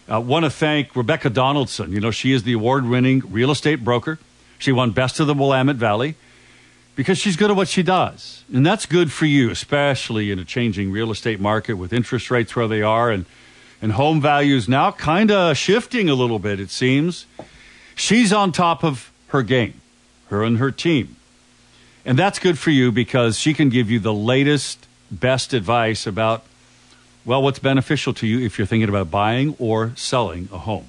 I 0.08 0.18
want 0.18 0.44
to 0.44 0.50
thank 0.50 0.94
Rebecca 0.96 1.30
Donaldson. 1.30 1.92
You 1.92 2.00
know, 2.00 2.10
she 2.10 2.32
is 2.32 2.42
the 2.42 2.52
award 2.52 2.86
winning 2.86 3.22
real 3.30 3.50
estate 3.50 3.84
broker. 3.84 4.18
She 4.58 4.72
won 4.72 4.90
Best 4.90 5.20
of 5.20 5.26
the 5.26 5.34
Willamette 5.34 5.76
Valley 5.76 6.16
because 6.94 7.18
she's 7.18 7.36
good 7.36 7.50
at 7.50 7.56
what 7.56 7.68
she 7.68 7.82
does. 7.82 8.44
And 8.52 8.64
that's 8.64 8.86
good 8.86 9.10
for 9.10 9.26
you, 9.26 9.50
especially 9.50 10.30
in 10.30 10.38
a 10.38 10.44
changing 10.44 10.92
real 10.92 11.10
estate 11.10 11.40
market 11.40 11.74
with 11.74 11.92
interest 11.92 12.30
rates 12.30 12.54
where 12.54 12.68
they 12.68 12.82
are 12.82 13.10
and, 13.10 13.24
and 13.80 13.92
home 13.92 14.20
values 14.20 14.68
now 14.68 14.90
kind 14.92 15.30
of 15.30 15.56
shifting 15.56 16.08
a 16.08 16.14
little 16.14 16.38
bit, 16.38 16.60
it 16.60 16.70
seems. 16.70 17.26
She's 17.94 18.32
on 18.32 18.52
top 18.52 18.84
of 18.84 19.10
her 19.28 19.42
game 19.42 19.74
her 20.32 20.42
and 20.42 20.58
her 20.58 20.70
team. 20.70 21.14
And 22.04 22.18
that's 22.18 22.38
good 22.40 22.58
for 22.58 22.70
you 22.70 22.90
because 22.90 23.38
she 23.38 23.54
can 23.54 23.68
give 23.68 23.90
you 23.90 24.00
the 24.00 24.14
latest, 24.14 24.88
best 25.10 25.52
advice 25.52 26.06
about, 26.06 26.42
well, 27.24 27.42
what's 27.42 27.58
beneficial 27.58 28.14
to 28.14 28.26
you 28.26 28.40
if 28.44 28.58
you're 28.58 28.66
thinking 28.66 28.88
about 28.88 29.10
buying 29.10 29.54
or 29.58 29.92
selling 29.96 30.48
a 30.52 30.58
home. 30.58 30.86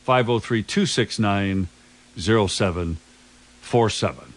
503 0.04 0.62
269 0.62 1.68
0747. 2.16 4.32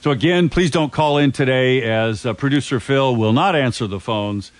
So 0.00 0.10
again, 0.10 0.48
please 0.48 0.72
don't 0.72 0.92
call 0.92 1.18
in 1.18 1.30
today 1.30 1.82
as 1.82 2.26
uh, 2.26 2.32
producer 2.32 2.80
Phil 2.80 3.14
will 3.14 3.32
not 3.32 3.54
answer 3.54 3.86
the 3.86 4.00
phones, 4.00 4.50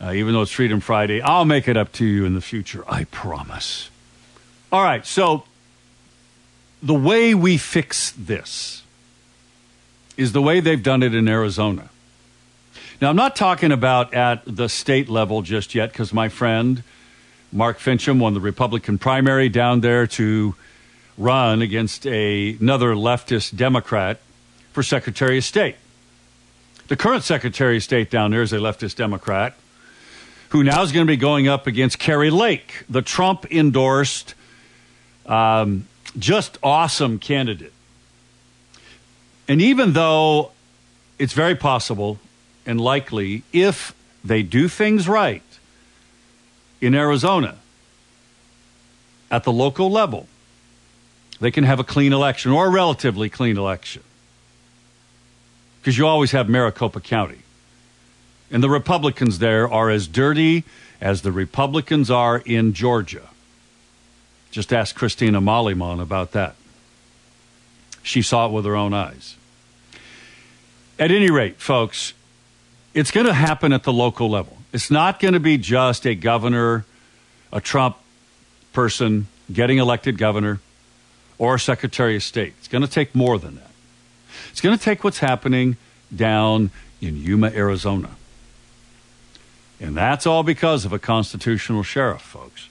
uh, 0.00 0.10
even 0.12 0.34
though 0.34 0.42
it's 0.42 0.50
Freedom 0.50 0.80
Friday. 0.80 1.20
I'll 1.20 1.44
make 1.44 1.68
it 1.68 1.76
up 1.76 1.92
to 1.92 2.04
you 2.04 2.24
in 2.24 2.34
the 2.34 2.40
future, 2.40 2.82
I 2.88 3.04
promise. 3.04 3.91
All 4.72 4.82
right, 4.82 5.04
so 5.04 5.44
the 6.82 6.94
way 6.94 7.34
we 7.34 7.58
fix 7.58 8.10
this 8.12 8.82
is 10.16 10.32
the 10.32 10.40
way 10.40 10.60
they've 10.60 10.82
done 10.82 11.02
it 11.02 11.14
in 11.14 11.28
Arizona. 11.28 11.90
Now, 12.98 13.10
I'm 13.10 13.16
not 13.16 13.36
talking 13.36 13.70
about 13.70 14.14
at 14.14 14.42
the 14.46 14.70
state 14.70 15.10
level 15.10 15.42
just 15.42 15.74
yet 15.74 15.92
because 15.92 16.14
my 16.14 16.30
friend 16.30 16.82
Mark 17.52 17.80
Finchem 17.80 18.18
won 18.18 18.32
the 18.32 18.40
Republican 18.40 18.96
primary 18.96 19.50
down 19.50 19.82
there 19.82 20.06
to 20.06 20.54
run 21.18 21.60
against 21.60 22.06
a, 22.06 22.56
another 22.58 22.94
leftist 22.94 23.54
Democrat 23.54 24.20
for 24.72 24.82
Secretary 24.82 25.36
of 25.36 25.44
State. 25.44 25.76
The 26.88 26.96
current 26.96 27.24
Secretary 27.24 27.76
of 27.76 27.82
State 27.82 28.10
down 28.10 28.30
there 28.30 28.40
is 28.40 28.54
a 28.54 28.58
leftist 28.58 28.96
Democrat 28.96 29.54
who 30.48 30.64
now 30.64 30.82
is 30.82 30.92
going 30.92 31.06
to 31.06 31.10
be 31.10 31.18
going 31.18 31.46
up 31.46 31.66
against 31.66 31.98
Kari 31.98 32.30
Lake, 32.30 32.84
the 32.88 33.02
Trump 33.02 33.44
endorsed, 33.50 34.34
um, 35.26 35.86
just 36.18 36.58
awesome 36.62 37.18
candidate. 37.18 37.72
And 39.48 39.60
even 39.60 39.92
though 39.92 40.52
it's 41.18 41.32
very 41.32 41.54
possible 41.54 42.18
and 42.64 42.80
likely, 42.80 43.42
if 43.52 43.94
they 44.24 44.42
do 44.42 44.68
things 44.68 45.08
right 45.08 45.42
in 46.80 46.94
Arizona 46.94 47.56
at 49.30 49.44
the 49.44 49.52
local 49.52 49.90
level, 49.90 50.26
they 51.40 51.50
can 51.50 51.64
have 51.64 51.80
a 51.80 51.84
clean 51.84 52.12
election 52.12 52.52
or 52.52 52.66
a 52.66 52.70
relatively 52.70 53.28
clean 53.28 53.56
election 53.56 54.02
because 55.80 55.98
you 55.98 56.06
always 56.06 56.30
have 56.30 56.48
Maricopa 56.48 57.00
County. 57.00 57.38
And 58.52 58.62
the 58.62 58.70
Republicans 58.70 59.40
there 59.40 59.68
are 59.68 59.90
as 59.90 60.06
dirty 60.06 60.62
as 61.00 61.22
the 61.22 61.32
Republicans 61.32 62.10
are 62.10 62.38
in 62.38 62.72
Georgia. 62.74 63.28
Just 64.52 64.72
ask 64.72 64.94
Christina 64.94 65.40
Mollyman 65.40 66.00
about 66.00 66.32
that. 66.32 66.54
She 68.02 68.22
saw 68.22 68.46
it 68.46 68.52
with 68.52 68.64
her 68.66 68.76
own 68.76 68.92
eyes. 68.92 69.36
At 70.98 71.10
any 71.10 71.30
rate, 71.30 71.56
folks, 71.56 72.12
it's 72.94 73.10
going 73.10 73.26
to 73.26 73.32
happen 73.32 73.72
at 73.72 73.82
the 73.82 73.92
local 73.92 74.30
level. 74.30 74.58
It's 74.72 74.90
not 74.90 75.18
going 75.20 75.34
to 75.34 75.40
be 75.40 75.56
just 75.56 76.06
a 76.06 76.14
governor, 76.14 76.84
a 77.50 77.60
Trump 77.60 77.96
person 78.72 79.26
getting 79.52 79.78
elected 79.78 80.18
governor, 80.18 80.60
or 81.38 81.54
a 81.54 81.60
secretary 81.60 82.14
of 82.14 82.22
state. 82.22 82.52
It's 82.58 82.68
going 82.68 82.82
to 82.82 82.90
take 82.90 83.14
more 83.14 83.38
than 83.38 83.56
that. 83.56 83.70
It's 84.50 84.60
going 84.60 84.76
to 84.76 84.82
take 84.82 85.02
what's 85.02 85.18
happening 85.18 85.76
down 86.14 86.70
in 87.00 87.16
Yuma, 87.16 87.48
Arizona. 87.48 88.10
And 89.80 89.96
that's 89.96 90.26
all 90.26 90.42
because 90.42 90.84
of 90.84 90.92
a 90.92 90.98
constitutional 90.98 91.82
sheriff, 91.82 92.22
folks. 92.22 92.68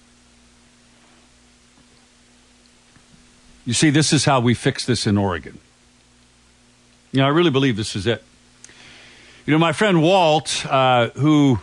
You 3.65 3.74
see, 3.74 3.91
this 3.91 4.12
is 4.12 4.26
how 4.26 4.39
we 4.39 4.54
fix 4.54 4.86
this 4.86 5.06
in 5.06 5.17
Oregon. 5.17 5.60
You 7.12 7.19
know, 7.19 7.26
I 7.26 7.30
really 7.30 7.52
believe 7.52 7.78
this 7.78 7.95
is 7.95 8.08
it. 8.08 8.24
You 9.45 9.54
know, 9.54 9.60
my 9.60 9.71
friend 9.71 10.02
Walt, 10.02 10.65
uh, 10.65 11.10
who 11.10 11.60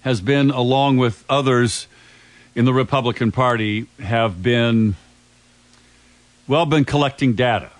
has 0.00 0.20
been, 0.20 0.50
along 0.50 0.96
with 0.96 1.24
others 1.28 1.88
in 2.54 2.64
the 2.64 2.72
Republican 2.72 3.32
Party, 3.32 3.86
have 4.00 4.42
been, 4.42 4.96
well, 6.46 6.64
been 6.64 6.84
collecting 6.84 7.34
data, 7.34 7.70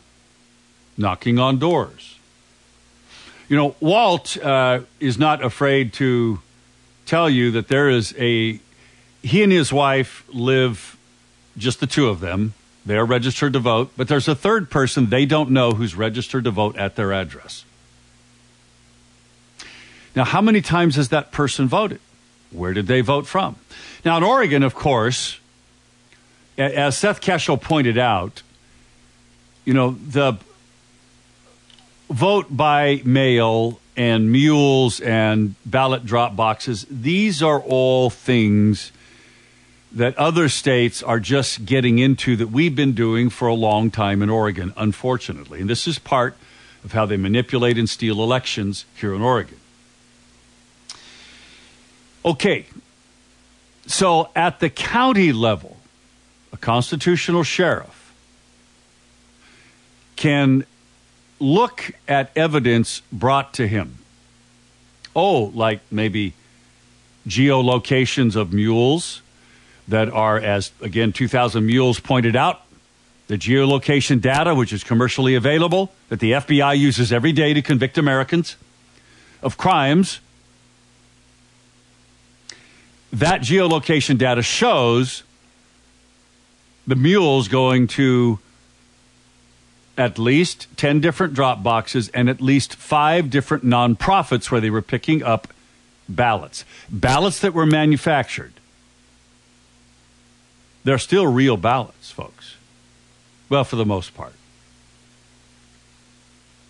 knocking 0.98 1.38
on 1.38 1.58
doors. 1.58 2.18
You 3.48 3.56
know, 3.56 3.76
Walt 3.80 4.36
uh, 4.36 4.80
is 5.00 5.18
not 5.18 5.42
afraid 5.42 5.92
to 5.94 6.40
tell 7.06 7.30
you 7.30 7.52
that 7.52 7.68
there 7.68 7.88
is 7.88 8.14
a, 8.18 8.60
he 9.22 9.42
and 9.42 9.52
his 9.52 9.72
wife 9.72 10.24
live, 10.28 10.98
just 11.56 11.80
the 11.80 11.86
two 11.86 12.08
of 12.08 12.20
them. 12.20 12.52
They 12.86 12.96
are 12.96 13.04
registered 13.04 13.52
to 13.54 13.58
vote, 13.58 13.90
but 13.96 14.06
there's 14.06 14.28
a 14.28 14.34
third 14.36 14.70
person 14.70 15.10
they 15.10 15.26
don't 15.26 15.50
know 15.50 15.72
who's 15.72 15.96
registered 15.96 16.44
to 16.44 16.52
vote 16.52 16.76
at 16.76 16.94
their 16.94 17.12
address. 17.12 17.64
Now, 20.14 20.24
how 20.24 20.40
many 20.40 20.62
times 20.62 20.94
has 20.94 21.08
that 21.08 21.32
person 21.32 21.66
voted? 21.66 22.00
Where 22.52 22.72
did 22.72 22.86
they 22.86 23.00
vote 23.00 23.26
from? 23.26 23.56
Now, 24.04 24.16
in 24.16 24.22
Oregon, 24.22 24.62
of 24.62 24.74
course, 24.74 25.40
as 26.56 26.96
Seth 26.96 27.20
Keshel 27.20 27.60
pointed 27.60 27.98
out, 27.98 28.42
you 29.64 29.74
know, 29.74 29.90
the 29.90 30.34
vote 32.08 32.46
by 32.48 33.02
mail 33.04 33.80
and 33.96 34.30
mules 34.30 35.00
and 35.00 35.56
ballot 35.66 36.06
drop 36.06 36.36
boxes, 36.36 36.86
these 36.88 37.42
are 37.42 37.60
all 37.60 38.10
things 38.10 38.92
that 39.96 40.16
other 40.18 40.46
states 40.46 41.02
are 41.02 41.18
just 41.18 41.64
getting 41.64 41.98
into 41.98 42.36
that 42.36 42.48
we've 42.48 42.76
been 42.76 42.92
doing 42.92 43.30
for 43.30 43.48
a 43.48 43.54
long 43.54 43.90
time 43.90 44.20
in 44.20 44.28
Oregon, 44.28 44.74
unfortunately. 44.76 45.58
And 45.58 45.70
this 45.70 45.88
is 45.88 45.98
part 45.98 46.36
of 46.84 46.92
how 46.92 47.06
they 47.06 47.16
manipulate 47.16 47.78
and 47.78 47.88
steal 47.88 48.22
elections 48.22 48.84
here 48.94 49.14
in 49.14 49.22
Oregon. 49.22 49.58
Okay, 52.26 52.66
so 53.86 54.28
at 54.36 54.60
the 54.60 54.68
county 54.68 55.32
level, 55.32 55.78
a 56.52 56.58
constitutional 56.58 57.42
sheriff 57.42 58.12
can 60.16 60.66
look 61.40 61.92
at 62.06 62.30
evidence 62.36 63.00
brought 63.10 63.54
to 63.54 63.66
him. 63.66 63.96
Oh, 65.14 65.44
like 65.54 65.80
maybe 65.90 66.34
geolocations 67.26 68.36
of 68.36 68.52
mules 68.52 69.22
that 69.88 70.08
are, 70.10 70.38
as 70.38 70.72
again, 70.80 71.12
2,000 71.12 71.64
Mules 71.64 72.00
pointed 72.00 72.36
out, 72.36 72.62
the 73.28 73.36
geolocation 73.36 74.20
data, 74.20 74.54
which 74.54 74.72
is 74.72 74.84
commercially 74.84 75.34
available, 75.34 75.92
that 76.08 76.20
the 76.20 76.32
FBI 76.32 76.78
uses 76.78 77.12
every 77.12 77.32
day 77.32 77.54
to 77.54 77.62
convict 77.62 77.98
Americans 77.98 78.56
of 79.42 79.56
crimes. 79.56 80.20
That 83.12 83.40
geolocation 83.40 84.18
data 84.18 84.42
shows 84.42 85.22
the 86.86 86.94
mules 86.94 87.48
going 87.48 87.88
to 87.88 88.38
at 89.98 90.18
least 90.18 90.68
10 90.76 91.00
different 91.00 91.34
drop 91.34 91.62
boxes 91.62 92.08
and 92.10 92.28
at 92.28 92.40
least 92.40 92.74
five 92.74 93.30
different 93.30 93.64
nonprofits 93.64 94.50
where 94.50 94.60
they 94.60 94.70
were 94.70 94.82
picking 94.82 95.22
up 95.22 95.48
ballots. 96.08 96.64
Ballots 96.90 97.40
that 97.40 97.54
were 97.54 97.66
manufactured. 97.66 98.52
They're 100.86 100.98
still 100.98 101.26
real 101.26 101.56
ballots, 101.56 102.12
folks. 102.12 102.54
Well, 103.48 103.64
for 103.64 103.74
the 103.74 103.84
most 103.84 104.14
part. 104.14 104.34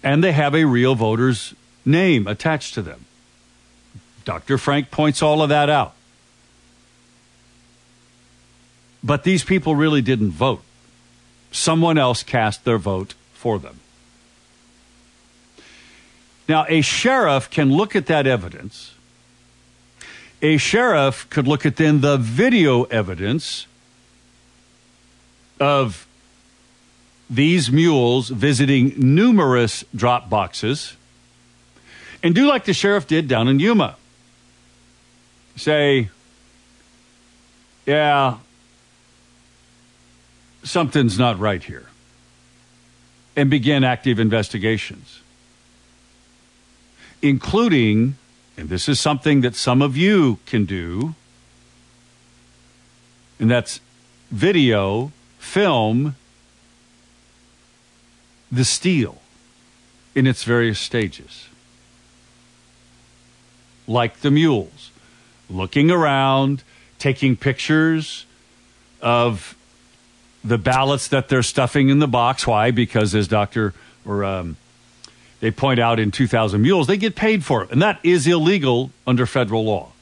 And 0.03 0.25
they 0.25 0.33
have 0.33 0.55
a 0.55 0.65
real 0.65 0.95
voter's 0.95 1.55
name 1.85 2.27
attached 2.27 2.73
to 2.75 2.83
them. 2.83 3.05
Dr. 4.25 4.57
Frank 4.57 4.91
points 4.91 5.21
all 5.21 5.43
of 5.43 5.51
that 5.51 5.69
out. 5.69 5.93
But 9.05 9.25
these 9.25 9.45
people 9.45 9.75
really 9.75 10.01
didn't 10.01 10.31
vote. 10.31 10.63
Someone 11.53 11.99
else 11.99 12.23
cast 12.23 12.65
their 12.65 12.79
vote 12.79 13.13
for 13.35 13.59
them. 13.59 13.81
Now, 16.49 16.65
a 16.71 16.81
sheriff 16.81 17.51
can 17.51 17.71
look 17.71 17.95
at 17.95 18.07
that 18.07 18.27
evidence. 18.27 18.95
A 20.41 20.57
sheriff 20.57 21.29
could 21.29 21.47
look 21.47 21.67
at 21.67 21.77
then 21.77 22.01
the 22.01 22.17
video 22.17 22.85
evidence 22.85 23.67
of 25.61 26.07
these 27.29 27.71
mules 27.71 28.29
visiting 28.29 28.95
numerous 28.97 29.85
drop 29.95 30.29
boxes 30.31 30.97
and 32.23 32.35
do 32.35 32.47
like 32.47 32.65
the 32.65 32.73
sheriff 32.73 33.07
did 33.07 33.29
down 33.29 33.49
in 33.49 33.59
Yuma. 33.59 33.97
Say, 35.57 36.11
yeah, 37.87 38.39
something's 40.63 41.19
not 41.19 41.39
right 41.39 41.63
here. 41.63 41.87
And 43.37 43.51
begin 43.51 43.85
active 43.85 44.19
investigations, 44.19 45.21
including, 47.21 48.17
and 48.57 48.69
this 48.71 48.89
is 48.89 48.99
something 48.99 49.43
that 49.43 49.55
some 49.55 49.83
of 49.83 49.97
you 49.97 50.39
can 50.47 50.65
do, 50.65 51.15
and 53.39 53.51
that's 53.51 53.81
video, 54.31 55.13
film, 55.47 56.17
the 58.51 58.65
steal 58.65 59.23
in 60.15 60.27
its 60.27 60.45
various 60.45 60.79
stages. 60.79 61.49
Like 63.87 64.21
the 64.21 64.31
mules, 64.31 64.91
looking 65.49 65.91
around, 65.91 66.63
taking 66.99 67.37
pictures 67.37 68.27
of 69.01 69.57
the 70.43 70.59
ballots 70.59 71.09
that 71.09 71.29
they're 71.29 71.43
stuffing 71.43 71.89
in 71.89 72.01
the 72.01 72.09
box. 72.09 72.47
Why? 72.47 72.71
Because 72.71 73.15
as 73.15 73.29
Dr. 73.29 73.73
or 74.05 74.25
um, 74.25 74.57
they 75.41 75.51
point 75.51 75.79
out 75.79 76.01
in 76.01 76.11
2,000 76.11 76.61
Mules, 76.61 76.87
they 76.87 76.97
get 76.97 77.15
paid 77.15 77.45
for 77.45 77.63
it. 77.63 77.71
And 77.71 77.81
that 77.83 78.01
is 78.03 78.27
illegal 78.27 78.91
under 79.07 79.27
federal 79.27 79.65
law. 79.65 79.93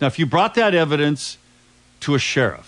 Now, 0.00 0.06
if 0.06 0.18
you 0.18 0.26
brought 0.26 0.54
that 0.54 0.74
evidence 0.74 1.38
to 2.00 2.14
a 2.14 2.18
sheriff 2.18 2.67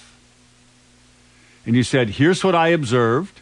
and 1.67 1.77
you 1.77 1.83
said, 1.83 2.11
here's 2.11 2.43
what 2.43 2.55
I 2.55 2.69
observed, 2.69 3.41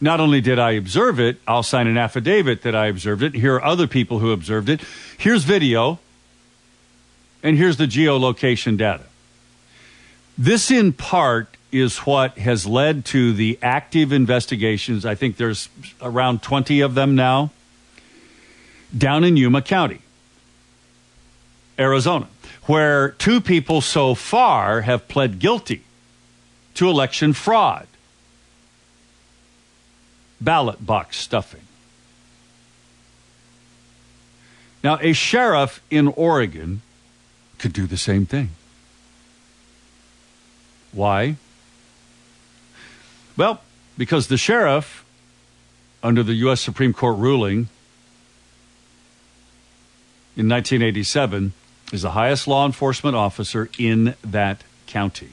not 0.00 0.20
only 0.20 0.40
did 0.40 0.58
I 0.58 0.72
observe 0.72 1.18
it, 1.18 1.38
I'll 1.46 1.62
sign 1.62 1.86
an 1.86 1.96
affidavit 1.96 2.62
that 2.62 2.74
I 2.74 2.86
observed 2.86 3.22
it. 3.22 3.34
Here 3.34 3.54
are 3.54 3.64
other 3.64 3.86
people 3.86 4.18
who 4.18 4.30
observed 4.30 4.68
it. 4.68 4.80
Here's 5.16 5.44
video, 5.44 5.98
and 7.42 7.56
here's 7.56 7.76
the 7.76 7.86
geolocation 7.86 8.76
data. 8.76 9.04
This, 10.36 10.70
in 10.70 10.92
part, 10.92 11.56
is 11.72 11.98
what 11.98 12.36
has 12.38 12.66
led 12.66 13.04
to 13.06 13.32
the 13.32 13.58
active 13.62 14.12
investigations. 14.12 15.06
I 15.06 15.14
think 15.14 15.36
there's 15.36 15.68
around 16.02 16.42
20 16.42 16.80
of 16.80 16.94
them 16.94 17.14
now 17.16 17.50
down 18.96 19.24
in 19.24 19.36
Yuma 19.36 19.62
County, 19.62 20.00
Arizona, 21.78 22.28
where 22.64 23.10
two 23.12 23.40
people 23.40 23.80
so 23.80 24.14
far 24.14 24.82
have 24.82 25.08
pled 25.08 25.38
guilty 25.38 25.85
to 26.76 26.88
election 26.88 27.32
fraud, 27.32 27.86
ballot 30.40 30.84
box 30.84 31.16
stuffing. 31.16 31.62
Now, 34.84 34.98
a 35.00 35.12
sheriff 35.12 35.82
in 35.90 36.08
Oregon 36.08 36.82
could 37.58 37.72
do 37.72 37.86
the 37.86 37.96
same 37.96 38.26
thing. 38.26 38.50
Why? 40.92 41.36
Well, 43.36 43.60
because 43.98 44.28
the 44.28 44.36
sheriff, 44.36 45.04
under 46.02 46.22
the 46.22 46.34
U.S. 46.34 46.60
Supreme 46.60 46.92
Court 46.92 47.18
ruling, 47.18 47.68
in 50.36 50.48
1987 50.48 51.54
is 51.92 52.02
the 52.02 52.10
highest 52.10 52.46
law 52.46 52.66
enforcement 52.66 53.16
officer 53.16 53.70
in 53.78 54.14
that 54.22 54.62
county. 54.86 55.30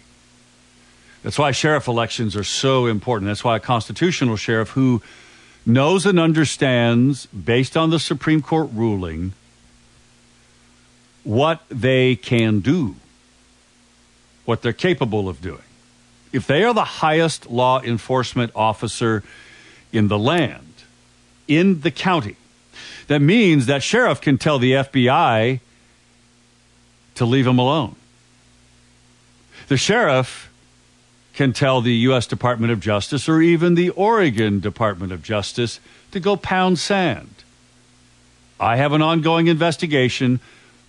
That's 1.23 1.39
why 1.39 1.51
sheriff 1.51 1.87
elections 1.87 2.35
are 2.35 2.43
so 2.43 2.85
important. 2.85 3.29
That's 3.29 3.43
why 3.43 3.55
a 3.55 3.59
constitutional 3.59 4.35
sheriff 4.35 4.71
who 4.71 5.01
knows 5.65 6.05
and 6.05 6.19
understands, 6.19 7.25
based 7.27 7.77
on 7.77 7.89
the 7.89 7.99
Supreme 7.99 8.41
Court 8.41 8.69
ruling, 8.73 9.33
what 11.23 11.61
they 11.69 12.17
can 12.17 12.59
do, 12.59 12.95
what 14.43 14.61
they're 14.61 14.73
capable 14.73 15.29
of 15.29 15.41
doing. 15.41 15.63
If 16.33 16.45
they 16.45 16.63
are 16.63 16.73
the 16.73 16.83
highest 16.83 17.49
law 17.49 17.81
enforcement 17.81 18.51
officer 18.53 19.23
in 19.93 20.09
the 20.09 20.19
land, 20.19 20.73
in 21.47 21.81
the 21.81 21.91
county, 21.91 22.35
that 23.07 23.19
means 23.19 23.67
that 23.67 23.81
sheriff 23.81 24.19
can 24.19 24.37
tell 24.37 24.59
the 24.59 24.73
FBI 24.73 25.61
to 27.15 27.25
leave 27.25 27.47
him 27.47 27.59
alone. 27.59 27.95
The 29.69 29.77
sheriff 29.77 30.51
can 31.33 31.51
tell 31.53 31.81
the 31.81 31.93
U.S. 31.93 32.27
Department 32.27 32.71
of 32.71 32.79
Justice 32.79 33.27
or 33.27 33.41
even 33.41 33.75
the 33.75 33.89
Oregon 33.89 34.59
Department 34.59 35.11
of 35.11 35.23
Justice 35.23 35.79
to 36.11 36.19
go 36.19 36.35
pound 36.35 36.79
sand. 36.79 37.33
I 38.59 38.77
have 38.77 38.93
an 38.93 39.01
ongoing 39.01 39.47
investigation. 39.47 40.39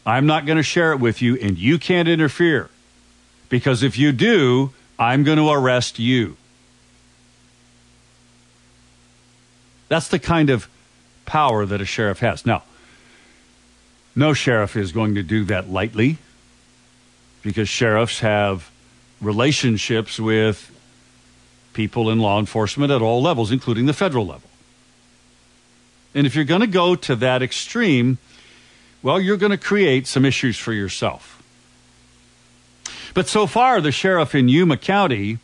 I'm 0.04 0.26
not 0.26 0.46
going 0.46 0.58
to 0.58 0.62
share 0.62 0.92
it 0.92 1.00
with 1.00 1.22
you, 1.22 1.36
and 1.36 1.58
you 1.58 1.78
can't 1.78 2.08
interfere. 2.08 2.68
Because 3.48 3.82
if 3.82 3.98
you 3.98 4.12
do, 4.12 4.72
I'm 4.98 5.24
going 5.24 5.38
to 5.38 5.48
arrest 5.48 5.98
you. 5.98 6.36
That's 9.88 10.08
the 10.08 10.18
kind 10.18 10.50
of 10.50 10.68
power 11.24 11.64
that 11.64 11.80
a 11.80 11.84
sheriff 11.84 12.18
has. 12.18 12.44
Now, 12.44 12.62
no 14.14 14.34
sheriff 14.34 14.76
is 14.76 14.92
going 14.92 15.14
to 15.14 15.22
do 15.22 15.44
that 15.44 15.70
lightly 15.70 16.18
because 17.42 17.68
sheriffs 17.68 18.20
have 18.20 18.70
relationships 19.24 20.20
with 20.20 20.70
people 21.72 22.10
in 22.10 22.18
law 22.18 22.38
enforcement 22.38 22.92
at 22.92 23.02
all 23.02 23.20
levels, 23.20 23.50
including 23.50 23.86
the 23.86 23.92
federal 23.92 24.26
level. 24.26 24.48
And 26.14 26.26
if 26.26 26.36
you're 26.36 26.44
going 26.44 26.60
to 26.60 26.66
go 26.66 26.94
to 26.94 27.16
that 27.16 27.42
extreme, 27.42 28.18
well, 29.02 29.20
you're 29.20 29.36
going 29.36 29.50
to 29.50 29.58
create 29.58 30.06
some 30.06 30.24
issues 30.24 30.56
for 30.56 30.72
yourself. 30.72 31.42
But 33.12 33.28
so 33.28 33.46
far, 33.46 33.80
the 33.80 33.92
sheriff 33.92 34.34
in 34.34 34.48
Yuma 34.48 34.76
County 34.76 35.38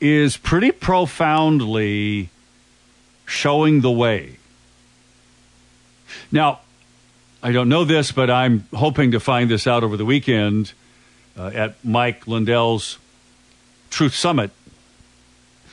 is 0.00 0.36
pretty 0.36 0.72
profoundly 0.72 2.28
showing 3.24 3.80
the 3.80 3.90
way. 3.90 4.36
Now, 6.30 6.60
I 7.42 7.52
don't 7.52 7.68
know 7.68 7.84
this, 7.84 8.12
but 8.12 8.30
I'm 8.30 8.66
hoping 8.74 9.12
to 9.12 9.20
find 9.20 9.50
this 9.50 9.66
out 9.66 9.82
over 9.84 9.96
the 9.96 10.04
weekend 10.04 10.72
uh, 11.36 11.50
at 11.54 11.74
Mike 11.84 12.26
Lindell's 12.26 12.98
Truth 13.90 14.14
Summit 14.14 14.50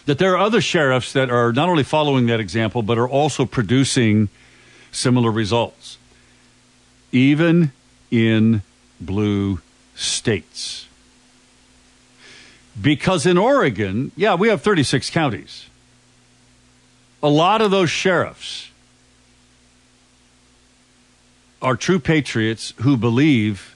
that 0.05 0.17
there 0.17 0.33
are 0.33 0.37
other 0.37 0.59
sheriffs 0.59 1.13
that 1.13 1.29
are 1.29 1.53
not 1.53 1.69
only 1.69 1.83
following 1.83 2.25
that 2.25 2.39
example, 2.39 2.81
but 2.81 2.97
are 2.97 3.07
also 3.07 3.45
producing 3.45 4.27
similar 4.91 5.31
results, 5.31 5.99
even 7.11 7.71
in 8.09 8.63
blue 8.99 9.61
states. 9.95 10.87
Because 12.81 13.25
in 13.25 13.37
Oregon, 13.37 14.11
yeah, 14.15 14.35
we 14.35 14.47
have 14.47 14.61
36 14.61 15.09
counties. 15.11 15.67
A 17.21 17.29
lot 17.29 17.61
of 17.61 17.69
those 17.69 17.89
sheriffs 17.89 18.71
are 21.61 21.75
true 21.75 21.99
patriots 21.99 22.73
who 22.77 22.95
believe 22.95 23.75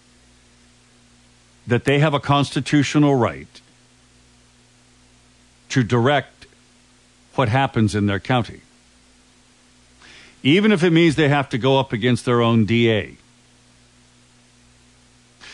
that 1.67 1.85
they 1.85 1.99
have 1.99 2.13
a 2.13 2.19
constitutional 2.19 3.15
right 3.15 3.61
to 5.69 5.83
direct 5.83 6.45
what 7.35 7.49
happens 7.49 7.95
in 7.95 8.05
their 8.05 8.19
county. 8.19 8.61
Even 10.43 10.71
if 10.71 10.83
it 10.83 10.91
means 10.91 11.15
they 11.15 11.29
have 11.29 11.49
to 11.49 11.57
go 11.57 11.79
up 11.79 11.93
against 11.93 12.25
their 12.25 12.41
own 12.41 12.65
DA. 12.65 13.17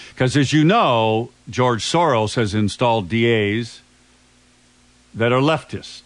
Because 0.10 0.36
as 0.36 0.52
you 0.52 0.66
know, 0.66 1.30
George 1.50 1.86
Soros 1.86 2.36
has 2.36 2.54
installed 2.54 3.08
DAs 3.08 3.82
that 5.14 5.32
are 5.32 5.40
leftist. 5.40 6.02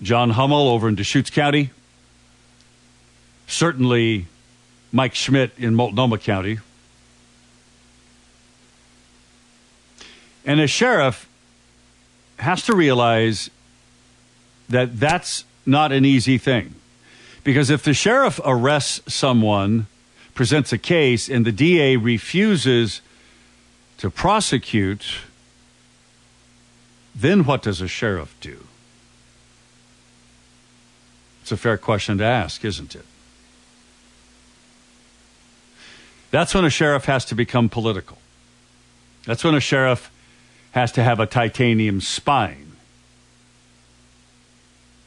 John 0.00 0.30
Hummel 0.30 0.68
over 0.68 0.88
in 0.88 0.94
Deschutes 0.94 1.30
County. 1.30 1.70
Certainly 3.46 4.26
Mike 4.92 5.14
Schmidt 5.14 5.52
in 5.58 5.74
Multnomah 5.74 6.18
County. 6.18 6.58
And 10.46 10.60
a 10.60 10.68
sheriff 10.68 11.28
has 12.38 12.62
to 12.62 12.74
realize 12.74 13.50
that 14.68 14.98
that's 14.98 15.44
not 15.66 15.92
an 15.92 16.04
easy 16.04 16.38
thing. 16.38 16.74
Because 17.42 17.68
if 17.68 17.82
the 17.82 17.94
sheriff 17.94 18.40
arrests 18.44 19.12
someone, 19.12 19.86
presents 20.34 20.72
a 20.72 20.78
case, 20.78 21.28
and 21.28 21.44
the 21.44 21.52
DA 21.52 21.96
refuses 21.96 23.00
to 23.98 24.10
prosecute, 24.10 25.18
then 27.14 27.44
what 27.44 27.62
does 27.62 27.80
a 27.80 27.88
sheriff 27.88 28.34
do? 28.40 28.66
It's 31.42 31.52
a 31.52 31.56
fair 31.56 31.78
question 31.78 32.18
to 32.18 32.24
ask, 32.24 32.64
isn't 32.64 32.94
it? 32.94 33.04
That's 36.30 36.54
when 36.54 36.64
a 36.64 36.70
sheriff 36.70 37.04
has 37.06 37.24
to 37.26 37.34
become 37.34 37.68
political. 37.68 38.18
That's 39.24 39.42
when 39.42 39.54
a 39.54 39.60
sheriff 39.60 40.10
has 40.76 40.92
to 40.92 41.02
have 41.02 41.18
a 41.18 41.24
titanium 41.24 42.02
spine 42.02 42.72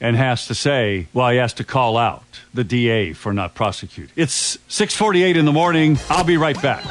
and 0.01 0.15
has 0.15 0.47
to 0.47 0.55
say, 0.55 1.05
well, 1.13 1.29
he 1.29 1.37
has 1.37 1.53
to 1.53 1.63
call 1.63 1.95
out 1.95 2.23
the 2.55 2.63
DA 2.63 3.13
for 3.13 3.33
not 3.33 3.53
prosecuting. 3.53 4.11
It's 4.15 4.57
6:48 4.67 5.35
in 5.35 5.45
the 5.45 5.51
morning. 5.51 5.99
I'll 6.09 6.23
be 6.23 6.37
right 6.37 6.59
back. 6.59 6.83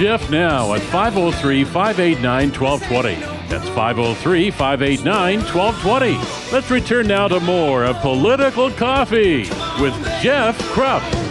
Jeff 0.00 0.30
now 0.30 0.72
at 0.72 0.80
503 0.80 1.62
589 1.62 2.52
1220. 2.58 3.20
That's 3.50 3.68
503 3.68 4.50
589 4.50 5.40
1220. 5.40 6.50
Let's 6.50 6.70
return 6.70 7.06
now 7.06 7.28
to 7.28 7.38
more 7.40 7.84
of 7.84 7.98
Political 7.98 8.70
Coffee 8.70 9.40
with 9.78 9.92
Jeff 10.22 10.58
Kropf. 10.72 11.29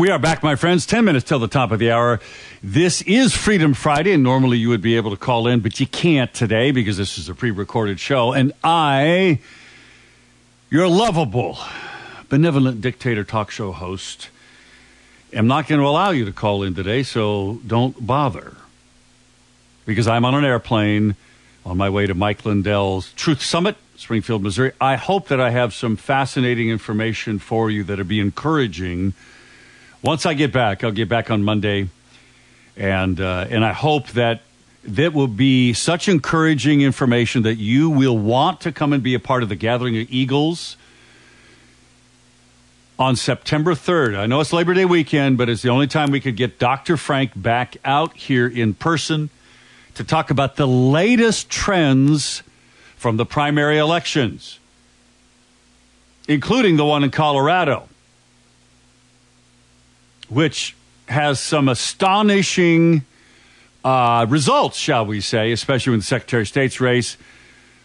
We 0.00 0.08
are 0.08 0.18
back, 0.18 0.42
my 0.42 0.56
friends. 0.56 0.86
10 0.86 1.04
minutes 1.04 1.28
till 1.28 1.40
the 1.40 1.46
top 1.46 1.72
of 1.72 1.78
the 1.78 1.90
hour. 1.90 2.20
This 2.62 3.02
is 3.02 3.36
Freedom 3.36 3.74
Friday, 3.74 4.14
and 4.14 4.22
normally 4.22 4.56
you 4.56 4.70
would 4.70 4.80
be 4.80 4.96
able 4.96 5.10
to 5.10 5.16
call 5.18 5.46
in, 5.46 5.60
but 5.60 5.78
you 5.78 5.86
can't 5.86 6.32
today 6.32 6.70
because 6.70 6.96
this 6.96 7.18
is 7.18 7.28
a 7.28 7.34
pre 7.34 7.50
recorded 7.50 8.00
show. 8.00 8.32
And 8.32 8.54
I, 8.64 9.40
your 10.70 10.88
lovable, 10.88 11.58
benevolent 12.30 12.80
dictator 12.80 13.24
talk 13.24 13.50
show 13.50 13.72
host, 13.72 14.30
am 15.34 15.46
not 15.46 15.68
going 15.68 15.82
to 15.82 15.86
allow 15.86 16.12
you 16.12 16.24
to 16.24 16.32
call 16.32 16.62
in 16.62 16.74
today, 16.74 17.02
so 17.02 17.60
don't 17.66 18.06
bother. 18.06 18.56
Because 19.84 20.08
I'm 20.08 20.24
on 20.24 20.34
an 20.34 20.46
airplane 20.46 21.14
on 21.66 21.76
my 21.76 21.90
way 21.90 22.06
to 22.06 22.14
Mike 22.14 22.46
Lindell's 22.46 23.12
Truth 23.12 23.42
Summit, 23.42 23.76
Springfield, 23.96 24.42
Missouri. 24.42 24.72
I 24.80 24.96
hope 24.96 25.28
that 25.28 25.42
I 25.42 25.50
have 25.50 25.74
some 25.74 25.96
fascinating 25.96 26.70
information 26.70 27.38
for 27.38 27.70
you 27.70 27.84
that'll 27.84 28.06
be 28.06 28.20
encouraging 28.20 29.12
once 30.02 30.24
I 30.24 30.34
get 30.34 30.52
back, 30.52 30.82
I'll 30.82 30.92
get 30.92 31.08
back 31.08 31.30
on 31.30 31.42
Monday, 31.42 31.88
and 32.76 33.20
uh, 33.20 33.46
and 33.50 33.64
I 33.64 33.72
hope 33.72 34.08
that 34.08 34.42
that 34.84 35.12
will 35.12 35.28
be 35.28 35.74
such 35.74 36.08
encouraging 36.08 36.80
information 36.80 37.42
that 37.42 37.56
you 37.56 37.90
will 37.90 38.16
want 38.16 38.62
to 38.62 38.72
come 38.72 38.92
and 38.92 39.02
be 39.02 39.14
a 39.14 39.20
part 39.20 39.42
of 39.42 39.50
the 39.50 39.56
gathering 39.56 40.00
of 40.00 40.10
Eagles 40.10 40.76
on 42.98 43.14
September 43.14 43.74
3rd. 43.74 44.16
I 44.16 44.26
know 44.26 44.40
it's 44.40 44.52
Labor 44.52 44.72
Day 44.72 44.86
weekend, 44.86 45.36
but 45.36 45.50
it's 45.50 45.60
the 45.60 45.68
only 45.68 45.86
time 45.86 46.10
we 46.10 46.20
could 46.20 46.36
get 46.36 46.58
Dr. 46.58 46.96
Frank 46.96 47.32
back 47.36 47.76
out 47.84 48.16
here 48.16 48.46
in 48.46 48.72
person 48.72 49.28
to 49.94 50.04
talk 50.04 50.30
about 50.30 50.56
the 50.56 50.66
latest 50.66 51.50
trends 51.50 52.42
from 52.96 53.18
the 53.18 53.26
primary 53.26 53.76
elections, 53.76 54.58
including 56.26 56.76
the 56.76 56.84
one 56.86 57.04
in 57.04 57.10
Colorado, 57.10 57.89
which 60.30 60.74
has 61.08 61.40
some 61.40 61.68
astonishing 61.68 63.04
uh, 63.84 64.26
results, 64.28 64.78
shall 64.78 65.04
we 65.04 65.20
say, 65.20 65.52
especially 65.52 65.92
in 65.92 65.98
the 65.98 66.04
Secretary 66.04 66.42
of 66.42 66.48
State's 66.48 66.80
race 66.80 67.16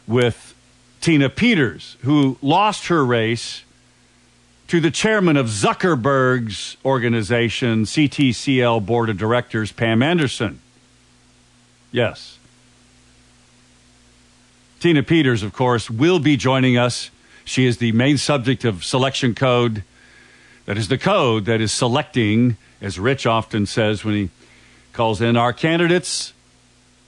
with 0.08 0.54
Tina 1.02 1.30
Peters, 1.30 1.98
who 2.02 2.38
lost 2.42 2.88
her 2.88 3.04
race 3.04 3.64
to 4.68 4.80
the 4.80 4.92
chairman 4.92 5.38
of 5.38 5.48
Zuckerberg's 5.48 6.78
organization, 6.84 7.84
CTCL 7.84 8.86
Board 8.86 9.10
of 9.10 9.18
Directors, 9.18 9.72
Pam 9.72 10.02
Anderson. 10.02 10.60
Yes. 11.92 12.38
Tina 14.80 15.04
Peters, 15.04 15.44
of 15.44 15.54
course, 15.54 15.90
will 15.90 16.20
be 16.20 16.38
joining 16.38 16.78
us. 16.78 17.10
She 17.44 17.66
is 17.66 17.78
the 17.78 17.92
main 17.92 18.18
subject 18.18 18.66
of 18.66 18.84
selection 18.84 19.34
code. 19.36 19.84
That 20.66 20.78
is 20.78 20.88
the 20.88 20.98
code 20.98 21.46
that 21.46 21.62
is 21.62 21.72
selecting, 21.72 22.58
as 22.82 22.98
Rich 22.98 23.26
often 23.26 23.66
says 23.66 24.04
when 24.04 24.16
he 24.16 24.30
calls 24.94 25.22
in 25.22 25.38
our 25.38 25.54
candidates, 25.54 26.34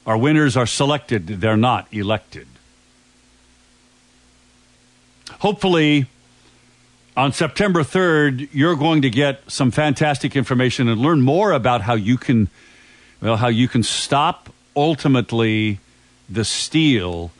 our 0.06 0.18
winners 0.18 0.56
are 0.56 0.68
selected, 0.68 1.28
they're 1.28 1.58
not 1.58 1.88
elected. 1.92 2.48
Hopefully, 5.40 6.06
on 7.16 7.34
September 7.34 7.82
3rd, 7.82 8.50
you're 8.52 8.76
going 8.76 9.02
to 9.02 9.10
get 9.10 9.42
some 9.48 9.72
fantastic 9.72 10.36
information 10.36 10.88
and 10.88 11.02
learn 11.02 11.22
more 11.22 11.52
about 11.52 11.82
how 11.82 11.96
you 11.96 12.18
can, 12.18 12.50
well, 13.22 13.38
how 13.38 13.48
you 13.48 13.68
can 13.68 13.82
stop 13.82 14.50
ultimately 14.76 15.80
the 16.30 16.46
steal 16.46 17.32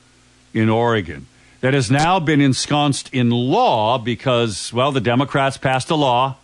in 0.54 0.68
Oregon 0.68 1.28
that 1.68 1.74
has 1.74 1.92
now 1.92 2.18
been 2.18 2.40
ensconced 2.40 3.14
in 3.14 3.30
law 3.30 3.98
because, 3.98 4.72
well, 4.72 4.94
the 4.94 5.02
Democrats 5.02 5.58
passed 5.58 5.90
a 5.90 5.96
law 5.96 6.38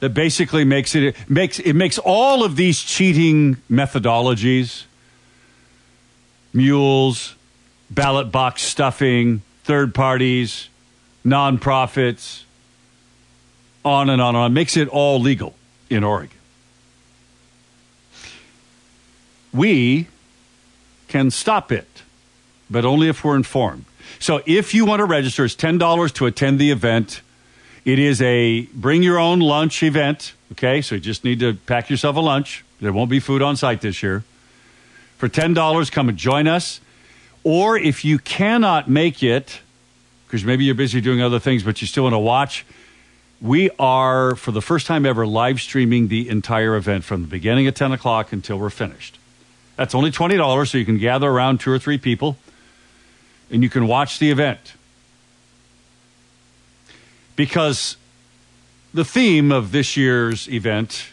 that 0.00 0.14
basically 0.14 0.64
makes 0.64 0.94
it 0.94 1.14
makes 1.28 1.58
it 1.58 1.74
makes 1.74 1.98
all 1.98 2.42
of 2.42 2.56
these 2.56 2.80
cheating 2.80 3.56
methodologies, 3.70 4.84
mules, 6.54 7.34
ballot 7.90 8.32
box 8.32 8.62
stuffing, 8.62 9.42
third 9.64 9.94
parties, 9.94 10.70
nonprofits, 11.22 12.44
on 13.84 14.08
and 14.08 14.22
on 14.22 14.28
and 14.34 14.38
on, 14.38 14.54
makes 14.54 14.74
it 14.78 14.88
all 14.88 15.20
legal 15.20 15.54
in 15.90 16.02
Oregon. 16.02 16.38
We 19.52 20.08
can 21.08 21.30
stop 21.30 21.70
it, 21.70 22.00
but 22.70 22.86
only 22.86 23.10
if 23.10 23.22
we're 23.22 23.36
informed. 23.36 23.84
So 24.24 24.40
if 24.46 24.72
you 24.72 24.86
want 24.86 25.00
to 25.00 25.04
register, 25.04 25.44
it's 25.44 25.54
$10 25.54 26.14
to 26.14 26.24
attend 26.24 26.58
the 26.58 26.70
event. 26.70 27.20
It 27.84 27.98
is 27.98 28.22
a 28.22 28.62
bring 28.72 29.02
your 29.02 29.18
own 29.18 29.40
lunch 29.40 29.82
event. 29.82 30.32
Okay, 30.52 30.80
so 30.80 30.94
you 30.94 31.00
just 31.02 31.24
need 31.24 31.40
to 31.40 31.52
pack 31.52 31.90
yourself 31.90 32.16
a 32.16 32.20
lunch. 32.20 32.64
There 32.80 32.90
won't 32.90 33.10
be 33.10 33.20
food 33.20 33.42
on 33.42 33.54
site 33.54 33.82
this 33.82 34.02
year. 34.02 34.24
For 35.18 35.28
$10, 35.28 35.92
come 35.92 36.08
and 36.08 36.16
join 36.16 36.48
us. 36.48 36.80
Or 37.42 37.76
if 37.76 38.02
you 38.02 38.18
cannot 38.18 38.88
make 38.88 39.22
it, 39.22 39.60
because 40.26 40.42
maybe 40.42 40.64
you're 40.64 40.74
busy 40.74 41.02
doing 41.02 41.20
other 41.20 41.38
things, 41.38 41.62
but 41.62 41.82
you 41.82 41.86
still 41.86 42.04
want 42.04 42.14
to 42.14 42.18
watch, 42.18 42.64
we 43.42 43.68
are, 43.78 44.36
for 44.36 44.52
the 44.52 44.62
first 44.62 44.86
time 44.86 45.04
ever, 45.04 45.26
live 45.26 45.60
streaming 45.60 46.08
the 46.08 46.30
entire 46.30 46.76
event 46.76 47.04
from 47.04 47.20
the 47.20 47.28
beginning 47.28 47.66
at 47.66 47.76
10 47.76 47.92
o'clock 47.92 48.32
until 48.32 48.58
we're 48.58 48.70
finished. 48.70 49.18
That's 49.76 49.94
only 49.94 50.10
$20, 50.10 50.66
so 50.66 50.78
you 50.78 50.86
can 50.86 50.96
gather 50.96 51.28
around 51.28 51.60
two 51.60 51.70
or 51.70 51.78
three 51.78 51.98
people 51.98 52.38
and 53.50 53.62
you 53.62 53.68
can 53.68 53.86
watch 53.86 54.18
the 54.18 54.30
event. 54.30 54.74
Because 57.36 57.96
the 58.92 59.04
theme 59.04 59.50
of 59.50 59.72
this 59.72 59.96
year's 59.96 60.48
event 60.48 61.06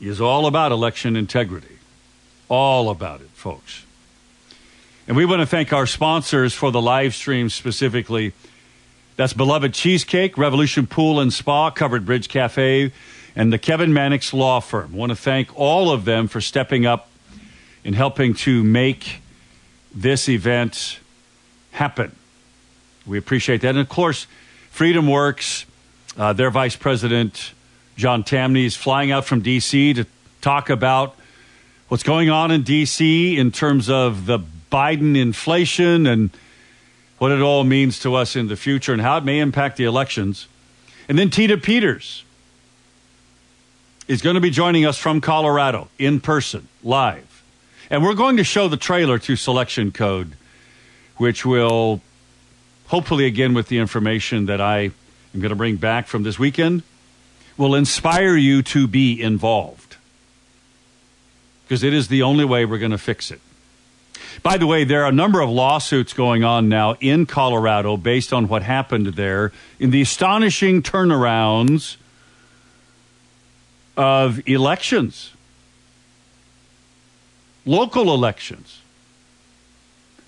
is 0.00 0.20
all 0.20 0.46
about 0.46 0.72
election 0.72 1.14
integrity. 1.16 1.78
All 2.48 2.90
about 2.90 3.20
it, 3.20 3.28
folks. 3.30 3.84
And 5.06 5.16
we 5.16 5.24
want 5.24 5.40
to 5.40 5.46
thank 5.46 5.72
our 5.72 5.86
sponsors 5.86 6.54
for 6.54 6.70
the 6.70 6.80
live 6.80 7.14
stream 7.14 7.48
specifically. 7.48 8.32
That's 9.16 9.32
Beloved 9.32 9.74
Cheesecake, 9.74 10.38
Revolution 10.38 10.86
Pool 10.86 11.20
and 11.20 11.32
Spa, 11.32 11.70
Covered 11.70 12.04
Bridge 12.06 12.28
Cafe, 12.28 12.92
and 13.34 13.52
the 13.52 13.58
Kevin 13.58 13.92
Mannix 13.92 14.32
Law 14.32 14.60
Firm. 14.60 14.92
I 14.94 14.96
want 14.96 15.10
to 15.10 15.16
thank 15.16 15.58
all 15.58 15.90
of 15.90 16.04
them 16.04 16.28
for 16.28 16.40
stepping 16.40 16.86
up 16.86 17.10
and 17.84 17.94
helping 17.94 18.34
to 18.34 18.62
make 18.62 19.21
this 19.94 20.28
event 20.28 20.98
happen. 21.72 22.14
We 23.06 23.18
appreciate 23.18 23.60
that. 23.62 23.70
And 23.70 23.78
of 23.78 23.88
course, 23.88 24.26
Freedom 24.70 25.06
Works, 25.08 25.66
uh, 26.16 26.32
their 26.32 26.50
vice 26.50 26.76
president, 26.76 27.52
John 27.96 28.24
Tamny, 28.24 28.64
is 28.64 28.76
flying 28.76 29.10
out 29.10 29.24
from 29.24 29.40
D.C. 29.40 29.94
to 29.94 30.06
talk 30.40 30.70
about 30.70 31.16
what's 31.88 32.02
going 32.02 32.30
on 32.30 32.50
in 32.50 32.62
D.C. 32.62 33.36
in 33.36 33.50
terms 33.50 33.90
of 33.90 34.26
the 34.26 34.38
Biden 34.70 35.20
inflation 35.20 36.06
and 36.06 36.30
what 37.18 37.30
it 37.30 37.40
all 37.40 37.64
means 37.64 38.00
to 38.00 38.14
us 38.14 38.34
in 38.34 38.48
the 38.48 38.56
future 38.56 38.92
and 38.92 39.02
how 39.02 39.18
it 39.18 39.24
may 39.24 39.38
impact 39.38 39.76
the 39.76 39.84
elections. 39.84 40.48
And 41.08 41.18
then 41.18 41.30
Tina 41.30 41.58
Peters 41.58 42.24
is 44.08 44.22
going 44.22 44.34
to 44.34 44.40
be 44.40 44.50
joining 44.50 44.84
us 44.84 44.98
from 44.98 45.20
Colorado 45.20 45.88
in 45.98 46.20
person, 46.20 46.68
live. 46.82 47.31
And 47.92 48.02
we're 48.02 48.14
going 48.14 48.38
to 48.38 48.44
show 48.44 48.68
the 48.68 48.78
trailer 48.78 49.18
to 49.18 49.36
Selection 49.36 49.92
Code, 49.92 50.32
which 51.18 51.44
will 51.44 52.00
hopefully, 52.86 53.26
again, 53.26 53.52
with 53.52 53.68
the 53.68 53.76
information 53.76 54.46
that 54.46 54.62
I 54.62 54.78
am 55.34 55.40
going 55.40 55.50
to 55.50 55.54
bring 55.54 55.76
back 55.76 56.06
from 56.06 56.22
this 56.22 56.38
weekend, 56.38 56.84
will 57.58 57.74
inspire 57.74 58.34
you 58.34 58.62
to 58.62 58.86
be 58.86 59.20
involved. 59.20 59.96
Because 61.64 61.82
it 61.82 61.92
is 61.92 62.08
the 62.08 62.22
only 62.22 62.46
way 62.46 62.64
we're 62.64 62.78
going 62.78 62.92
to 62.92 62.98
fix 62.98 63.30
it. 63.30 63.42
By 64.42 64.56
the 64.56 64.66
way, 64.66 64.84
there 64.84 65.02
are 65.02 65.10
a 65.10 65.12
number 65.12 65.42
of 65.42 65.50
lawsuits 65.50 66.14
going 66.14 66.44
on 66.44 66.70
now 66.70 66.96
in 66.98 67.26
Colorado 67.26 67.98
based 67.98 68.32
on 68.32 68.48
what 68.48 68.62
happened 68.62 69.08
there 69.08 69.52
in 69.78 69.90
the 69.90 70.00
astonishing 70.00 70.80
turnarounds 70.80 71.96
of 73.98 74.40
elections, 74.48 75.32
local 77.64 78.12
elections. 78.12 78.80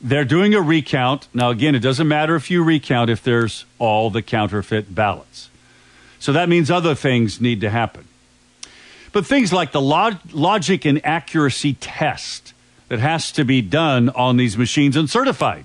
They're 0.00 0.24
doing 0.24 0.54
a 0.54 0.60
recount. 0.60 1.28
Now, 1.32 1.50
again, 1.50 1.74
it 1.74 1.80
doesn't 1.80 2.06
matter 2.06 2.36
if 2.36 2.50
you 2.50 2.62
recount 2.62 3.10
if 3.10 3.22
there's 3.22 3.64
all 3.78 4.10
the 4.10 4.22
counterfeit 4.22 4.94
ballots. 4.94 5.48
So 6.18 6.32
that 6.32 6.48
means 6.48 6.70
other 6.70 6.94
things 6.94 7.40
need 7.40 7.60
to 7.62 7.70
happen. 7.70 8.06
But 9.12 9.26
things 9.26 9.52
like 9.52 9.72
the 9.72 9.80
log- 9.80 10.18
logic 10.32 10.84
and 10.84 11.04
accuracy 11.06 11.74
test 11.74 12.52
that 12.88 12.98
has 12.98 13.32
to 13.32 13.44
be 13.44 13.62
done 13.62 14.10
on 14.10 14.36
these 14.36 14.58
machines 14.58 14.96
and 14.96 15.08
certified. 15.08 15.64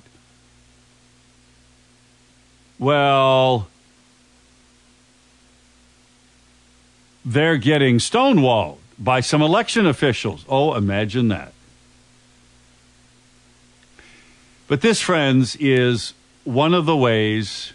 Well, 2.77 3.67
they're 7.25 7.57
getting 7.57 7.97
stonewalled 7.97 8.77
by 8.97 9.19
some 9.19 9.41
election 9.41 9.85
officials. 9.85 10.45
Oh, 10.47 10.75
imagine 10.75 11.27
that. 11.29 11.53
But 14.69 14.81
this, 14.81 15.01
friends, 15.01 15.57
is 15.59 16.13
one 16.43 16.75
of 16.75 16.85
the 16.85 16.95
ways 16.95 17.73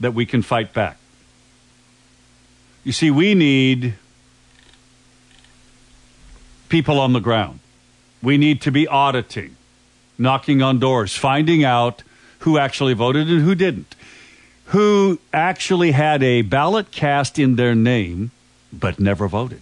that 0.00 0.14
we 0.14 0.24
can 0.24 0.40
fight 0.40 0.72
back. 0.72 0.96
You 2.84 2.92
see, 2.92 3.10
we 3.10 3.34
need 3.34 3.94
people 6.70 6.98
on 6.98 7.12
the 7.12 7.20
ground. 7.20 7.60
We 8.22 8.38
need 8.38 8.62
to 8.62 8.72
be 8.72 8.88
auditing, 8.88 9.56
knocking 10.16 10.62
on 10.62 10.78
doors, 10.78 11.14
finding 11.14 11.62
out 11.62 12.02
who 12.40 12.58
actually 12.58 12.94
voted 12.94 13.28
and 13.28 13.42
who 13.42 13.54
didn't, 13.54 13.94
who 14.66 15.18
actually 15.34 15.90
had 15.92 16.22
a 16.22 16.42
ballot 16.42 16.90
cast 16.90 17.38
in 17.38 17.56
their 17.56 17.74
name 17.74 18.30
but 18.72 18.98
never 18.98 19.28
voted. 19.28 19.60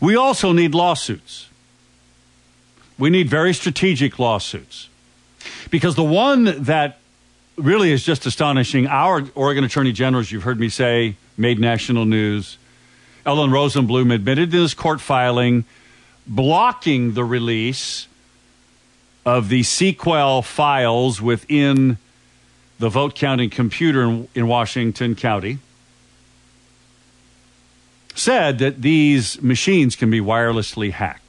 We 0.00 0.14
also 0.14 0.52
need 0.52 0.72
lawsuits. 0.72 1.49
We 3.00 3.10
need 3.10 3.28
very 3.28 3.54
strategic 3.54 4.18
lawsuits. 4.18 4.88
Because 5.70 5.96
the 5.96 6.04
one 6.04 6.64
that 6.64 6.98
really 7.56 7.92
is 7.92 8.04
just 8.04 8.26
astonishing. 8.26 8.86
Our 8.86 9.24
Oregon 9.34 9.64
Attorney 9.64 9.92
General, 9.92 10.20
as 10.20 10.30
you've 10.30 10.42
heard 10.42 10.60
me 10.60 10.68
say, 10.68 11.16
made 11.36 11.58
national 11.58 12.04
news. 12.04 12.58
Ellen 13.26 13.50
Rosenblum 13.50 14.12
admitted 14.14 14.54
in 14.54 14.60
his 14.60 14.74
court 14.74 15.00
filing 15.00 15.64
blocking 16.26 17.14
the 17.14 17.24
release 17.24 18.06
of 19.26 19.48
the 19.48 19.62
SQL 19.62 20.44
files 20.44 21.20
within 21.20 21.98
the 22.78 22.88
vote 22.88 23.14
counting 23.14 23.50
computer 23.50 24.02
in, 24.02 24.28
in 24.34 24.46
Washington 24.46 25.14
County. 25.14 25.58
Said 28.14 28.58
that 28.58 28.82
these 28.82 29.40
machines 29.42 29.96
can 29.96 30.10
be 30.10 30.20
wirelessly 30.20 30.90
hacked. 30.90 31.19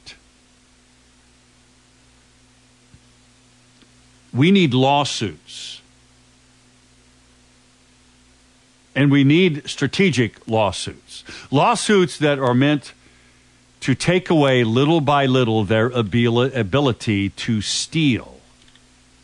We 4.33 4.51
need 4.51 4.73
lawsuits. 4.73 5.81
And 8.95 9.11
we 9.11 9.23
need 9.23 9.69
strategic 9.69 10.47
lawsuits. 10.47 11.23
Lawsuits 11.49 12.17
that 12.17 12.39
are 12.39 12.53
meant 12.53 12.93
to 13.81 13.95
take 13.95 14.29
away 14.29 14.63
little 14.63 15.01
by 15.01 15.25
little 15.25 15.63
their 15.63 15.91
abil- 15.91 16.55
ability 16.55 17.29
to 17.29 17.61
steal 17.61 18.39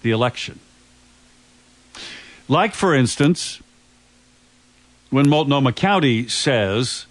the 0.02 0.12
election. 0.12 0.60
Like, 2.48 2.74
for 2.74 2.96
instance, 2.96 3.62
when 5.10 5.30
Multnomah 5.30 5.74
County 5.74 6.28
says 6.28 7.06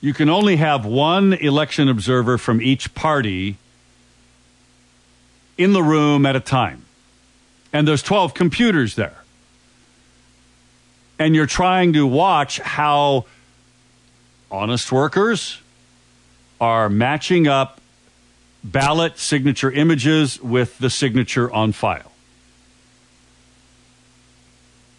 you 0.00 0.12
can 0.12 0.28
only 0.28 0.56
have 0.56 0.84
one 0.84 1.32
election 1.32 1.88
observer 1.88 2.36
from 2.36 2.60
each 2.60 2.94
party 2.94 3.56
in 5.56 5.72
the 5.72 5.82
room 5.82 6.26
at 6.26 6.36
a 6.36 6.40
time. 6.40 6.84
And 7.72 7.86
there's 7.86 8.02
12 8.02 8.34
computers 8.34 8.94
there. 8.94 9.22
And 11.18 11.34
you're 11.34 11.46
trying 11.46 11.92
to 11.92 12.06
watch 12.06 12.58
how 12.60 13.26
honest 14.50 14.90
workers 14.92 15.60
are 16.60 16.88
matching 16.88 17.46
up 17.46 17.80
ballot 18.62 19.18
signature 19.18 19.70
images 19.70 20.40
with 20.40 20.78
the 20.78 20.88
signature 20.90 21.52
on 21.52 21.72
file. 21.72 22.12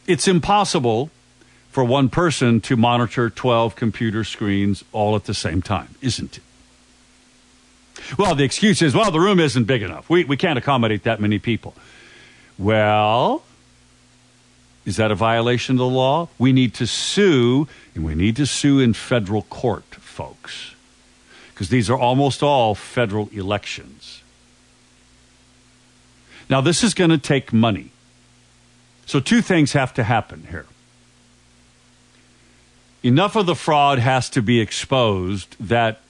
It's 0.08 0.28
impossible 0.28 1.10
for 1.72 1.84
one 1.84 2.10
person 2.10 2.62
to 2.62 2.78
monitor 2.78 3.30
12 3.30 3.76
computer 3.76 4.24
screens 4.24 4.84
all 4.91 5.16
at 5.16 5.26
the 5.26 5.34
same 5.34 5.62
time, 5.62 5.95
isn't 6.01 6.38
it? 6.38 6.43
Well, 8.18 8.36
the 8.36 8.43
excuse 8.43 8.82
is, 8.82 8.93
well, 8.95 9.12
the 9.12 9.20
room 9.20 9.39
isn't 9.39 9.66
big 9.66 9.82
enough. 9.82 10.10
We, 10.10 10.24
we 10.24 10.38
can't 10.38 10.58
accommodate 10.58 11.03
that 11.03 11.20
many 11.20 11.39
people. 11.39 11.74
Well, 12.58 13.43
is 14.86 14.97
that 14.97 15.12
a 15.12 15.16
violation 15.16 15.76
of 15.76 15.80
the 15.80 15.88
law? 15.88 16.30
We 16.38 16.53
need 16.53 16.74
to 16.76 16.86
sue, 16.86 17.68
and 17.95 18.06
we 18.06 18.16
need 18.16 18.36
to 18.36 18.45
sue 18.45 18.80
in 18.80 18.93
federal 18.93 19.41
court, 19.43 19.95
folks, 19.95 20.76
because 21.53 21.70
these 21.70 21.89
are 21.89 21.97
almost 21.97 22.43
all 22.43 22.76
federal 22.76 23.30
elections. 23.30 24.22
Now, 26.49 26.62
this 26.62 26.84
is 26.84 26.93
going 26.93 27.10
to 27.10 27.18
take 27.18 27.51
money. 27.51 27.89
So, 29.08 29.20
two 29.20 29.41
things 29.41 29.74
have 29.74 29.93
to 29.95 30.03
happen 30.03 30.47
here. 30.49 30.68
Enough 33.03 33.36
of 33.36 33.45
the 33.45 33.56
fraud 33.56 33.99
has 33.99 34.30
to 34.32 34.41
be 34.41 34.60
exposed 34.60 35.56
that 35.60 36.01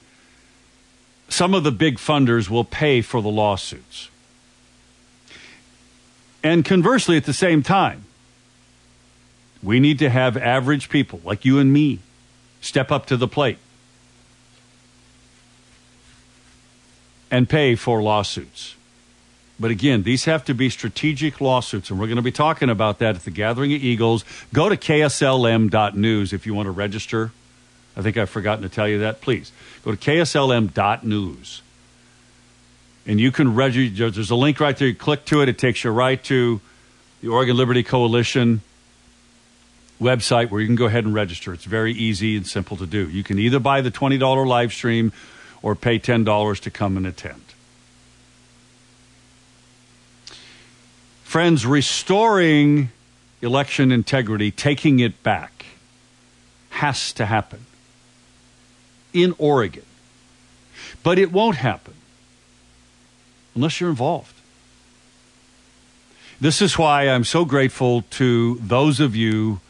some 1.28 1.54
of 1.54 1.64
the 1.64 1.72
big 1.72 1.96
funders 1.96 2.48
will 2.48 2.64
pay 2.64 3.00
for 3.02 3.20
the 3.20 3.28
lawsuits. 3.28 4.10
And 6.42 6.64
conversely, 6.64 7.16
at 7.16 7.24
the 7.24 7.32
same 7.32 7.62
time, 7.62 8.04
we 9.62 9.80
need 9.80 9.98
to 9.98 10.08
have 10.08 10.36
average 10.36 10.88
people 10.88 11.20
like 11.24 11.44
you 11.44 11.58
and 11.58 11.72
me 11.72 11.98
step 12.60 12.92
up 12.92 13.06
to 13.06 13.16
the 13.16 13.26
plate 13.26 13.58
and 17.30 17.48
pay 17.48 17.74
for 17.74 18.02
lawsuits. 18.02 18.76
But 19.58 19.70
again, 19.70 20.02
these 20.02 20.26
have 20.26 20.44
to 20.44 20.54
be 20.54 20.68
strategic 20.68 21.40
lawsuits, 21.40 21.90
and 21.90 21.98
we're 21.98 22.06
going 22.06 22.16
to 22.16 22.22
be 22.22 22.30
talking 22.30 22.68
about 22.68 22.98
that 22.98 23.16
at 23.16 23.24
the 23.24 23.30
Gathering 23.30 23.72
of 23.72 23.82
Eagles. 23.82 24.24
Go 24.52 24.68
to 24.68 24.76
kslm.news 24.76 26.32
if 26.32 26.46
you 26.46 26.54
want 26.54 26.66
to 26.66 26.70
register. 26.70 27.32
I 27.96 28.02
think 28.02 28.16
I've 28.18 28.30
forgotten 28.30 28.62
to 28.62 28.68
tell 28.68 28.86
you 28.86 29.00
that. 29.00 29.20
Please 29.20 29.50
go 29.84 29.92
to 29.92 29.96
kslm.news. 29.96 31.62
And 33.06 33.20
you 33.20 33.30
can 33.30 33.54
register. 33.54 34.10
There's 34.10 34.30
a 34.30 34.36
link 34.36 34.60
right 34.60 34.76
there. 34.76 34.88
You 34.88 34.94
click 34.94 35.24
to 35.26 35.40
it, 35.40 35.48
it 35.48 35.58
takes 35.58 35.84
you 35.84 35.90
right 35.90 36.22
to 36.24 36.60
the 37.22 37.28
Oregon 37.28 37.56
Liberty 37.56 37.82
Coalition 37.82 38.60
website 40.00 40.50
where 40.50 40.60
you 40.60 40.66
can 40.66 40.76
go 40.76 40.86
ahead 40.86 41.04
and 41.04 41.14
register. 41.14 41.54
It's 41.54 41.64
very 41.64 41.92
easy 41.92 42.36
and 42.36 42.46
simple 42.46 42.76
to 42.76 42.86
do. 42.86 43.08
You 43.08 43.22
can 43.22 43.38
either 43.38 43.58
buy 43.58 43.80
the 43.80 43.90
$20 43.90 44.46
live 44.46 44.72
stream 44.72 45.12
or 45.62 45.74
pay 45.74 45.98
$10 45.98 46.60
to 46.60 46.70
come 46.70 46.96
and 46.96 47.06
attend. 47.06 47.42
Friends, 51.22 51.64
restoring 51.64 52.90
election 53.40 53.90
integrity, 53.92 54.50
taking 54.50 55.00
it 55.00 55.22
back, 55.22 55.66
has 56.70 57.12
to 57.14 57.26
happen 57.26 57.64
in 59.22 59.34
Oregon. 59.38 59.84
But 61.02 61.18
it 61.18 61.32
won't 61.32 61.56
happen 61.56 61.94
unless 63.54 63.80
you're 63.80 63.90
involved. 63.90 64.34
This 66.40 66.60
is 66.60 66.76
why 66.76 67.08
I'm 67.08 67.24
so 67.24 67.46
grateful 67.46 68.02
to 68.10 68.56
those 68.56 69.00
of 69.00 69.16
you, 69.16 69.60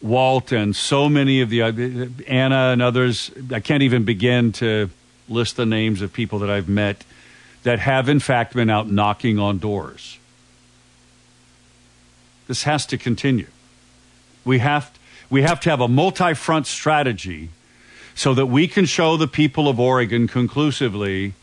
Walt, 0.00 0.52
and 0.52 0.74
so 0.74 1.08
many 1.08 1.42
of 1.42 1.50
the 1.50 1.62
Anna 2.26 2.70
and 2.72 2.80
others. 2.80 3.30
I 3.52 3.60
can't 3.60 3.82
even 3.82 4.04
begin 4.04 4.52
to 4.52 4.88
list 5.28 5.56
the 5.56 5.66
names 5.66 6.00
of 6.00 6.12
people 6.12 6.38
that 6.38 6.48
I've 6.48 6.68
met 6.68 7.04
that 7.64 7.80
have, 7.80 8.08
in 8.08 8.20
fact, 8.20 8.54
been 8.54 8.70
out 8.70 8.90
knocking 8.90 9.38
on 9.38 9.58
doors. 9.58 10.18
This 12.46 12.62
has 12.62 12.86
to 12.86 12.96
continue. 12.96 13.48
We 14.46 14.60
have, 14.60 14.98
we 15.28 15.42
have 15.42 15.60
to 15.60 15.70
have 15.70 15.82
a 15.82 15.88
multi 15.88 16.32
front 16.32 16.66
strategy 16.66 17.50
so 18.18 18.34
that 18.34 18.46
we 18.46 18.66
can 18.66 18.84
show 18.84 19.16
the 19.16 19.28
people 19.28 19.68
of 19.68 19.78
Oregon 19.78 20.26
conclusively 20.26 21.34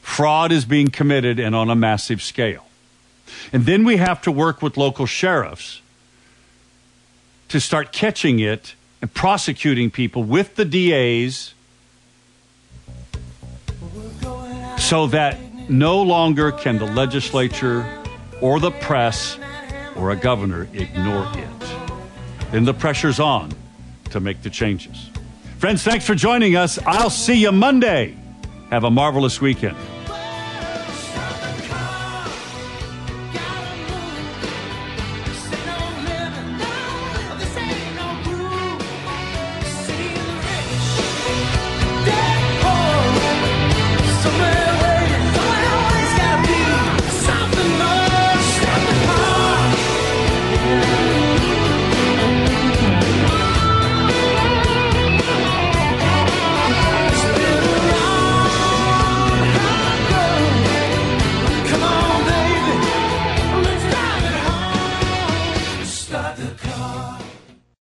fraud 0.00 0.50
is 0.50 0.64
being 0.64 0.88
committed 0.88 1.38
and 1.38 1.54
on 1.54 1.68
a 1.68 1.74
massive 1.74 2.22
scale. 2.22 2.64
And 3.52 3.66
then 3.66 3.84
we 3.84 3.98
have 3.98 4.22
to 4.22 4.32
work 4.32 4.62
with 4.62 4.78
local 4.78 5.04
sheriffs 5.04 5.82
to 7.50 7.60
start 7.60 7.92
catching 7.92 8.40
it 8.40 8.74
and 9.02 9.12
prosecuting 9.12 9.90
people 9.90 10.24
with 10.24 10.56
the 10.56 10.64
DAs 10.64 11.52
so 14.78 15.06
that 15.08 15.38
no 15.68 16.00
longer 16.00 16.50
can 16.50 16.78
the 16.78 16.86
legislature 16.86 18.02
or 18.40 18.58
the 18.58 18.70
press 18.70 19.38
or 19.96 20.12
a 20.12 20.16
governor 20.16 20.66
ignore 20.72 21.30
it. 21.34 22.52
Then 22.52 22.64
the 22.64 22.72
pressure's 22.72 23.20
on 23.20 23.52
to 24.08 24.18
make 24.18 24.40
the 24.40 24.48
changes. 24.48 25.09
Friends, 25.60 25.82
thanks 25.82 26.06
for 26.06 26.14
joining 26.14 26.56
us. 26.56 26.78
I'll 26.86 27.10
see 27.10 27.34
you 27.34 27.52
Monday. 27.52 28.16
Have 28.70 28.84
a 28.84 28.90
marvelous 28.90 29.42
weekend. 29.42 29.76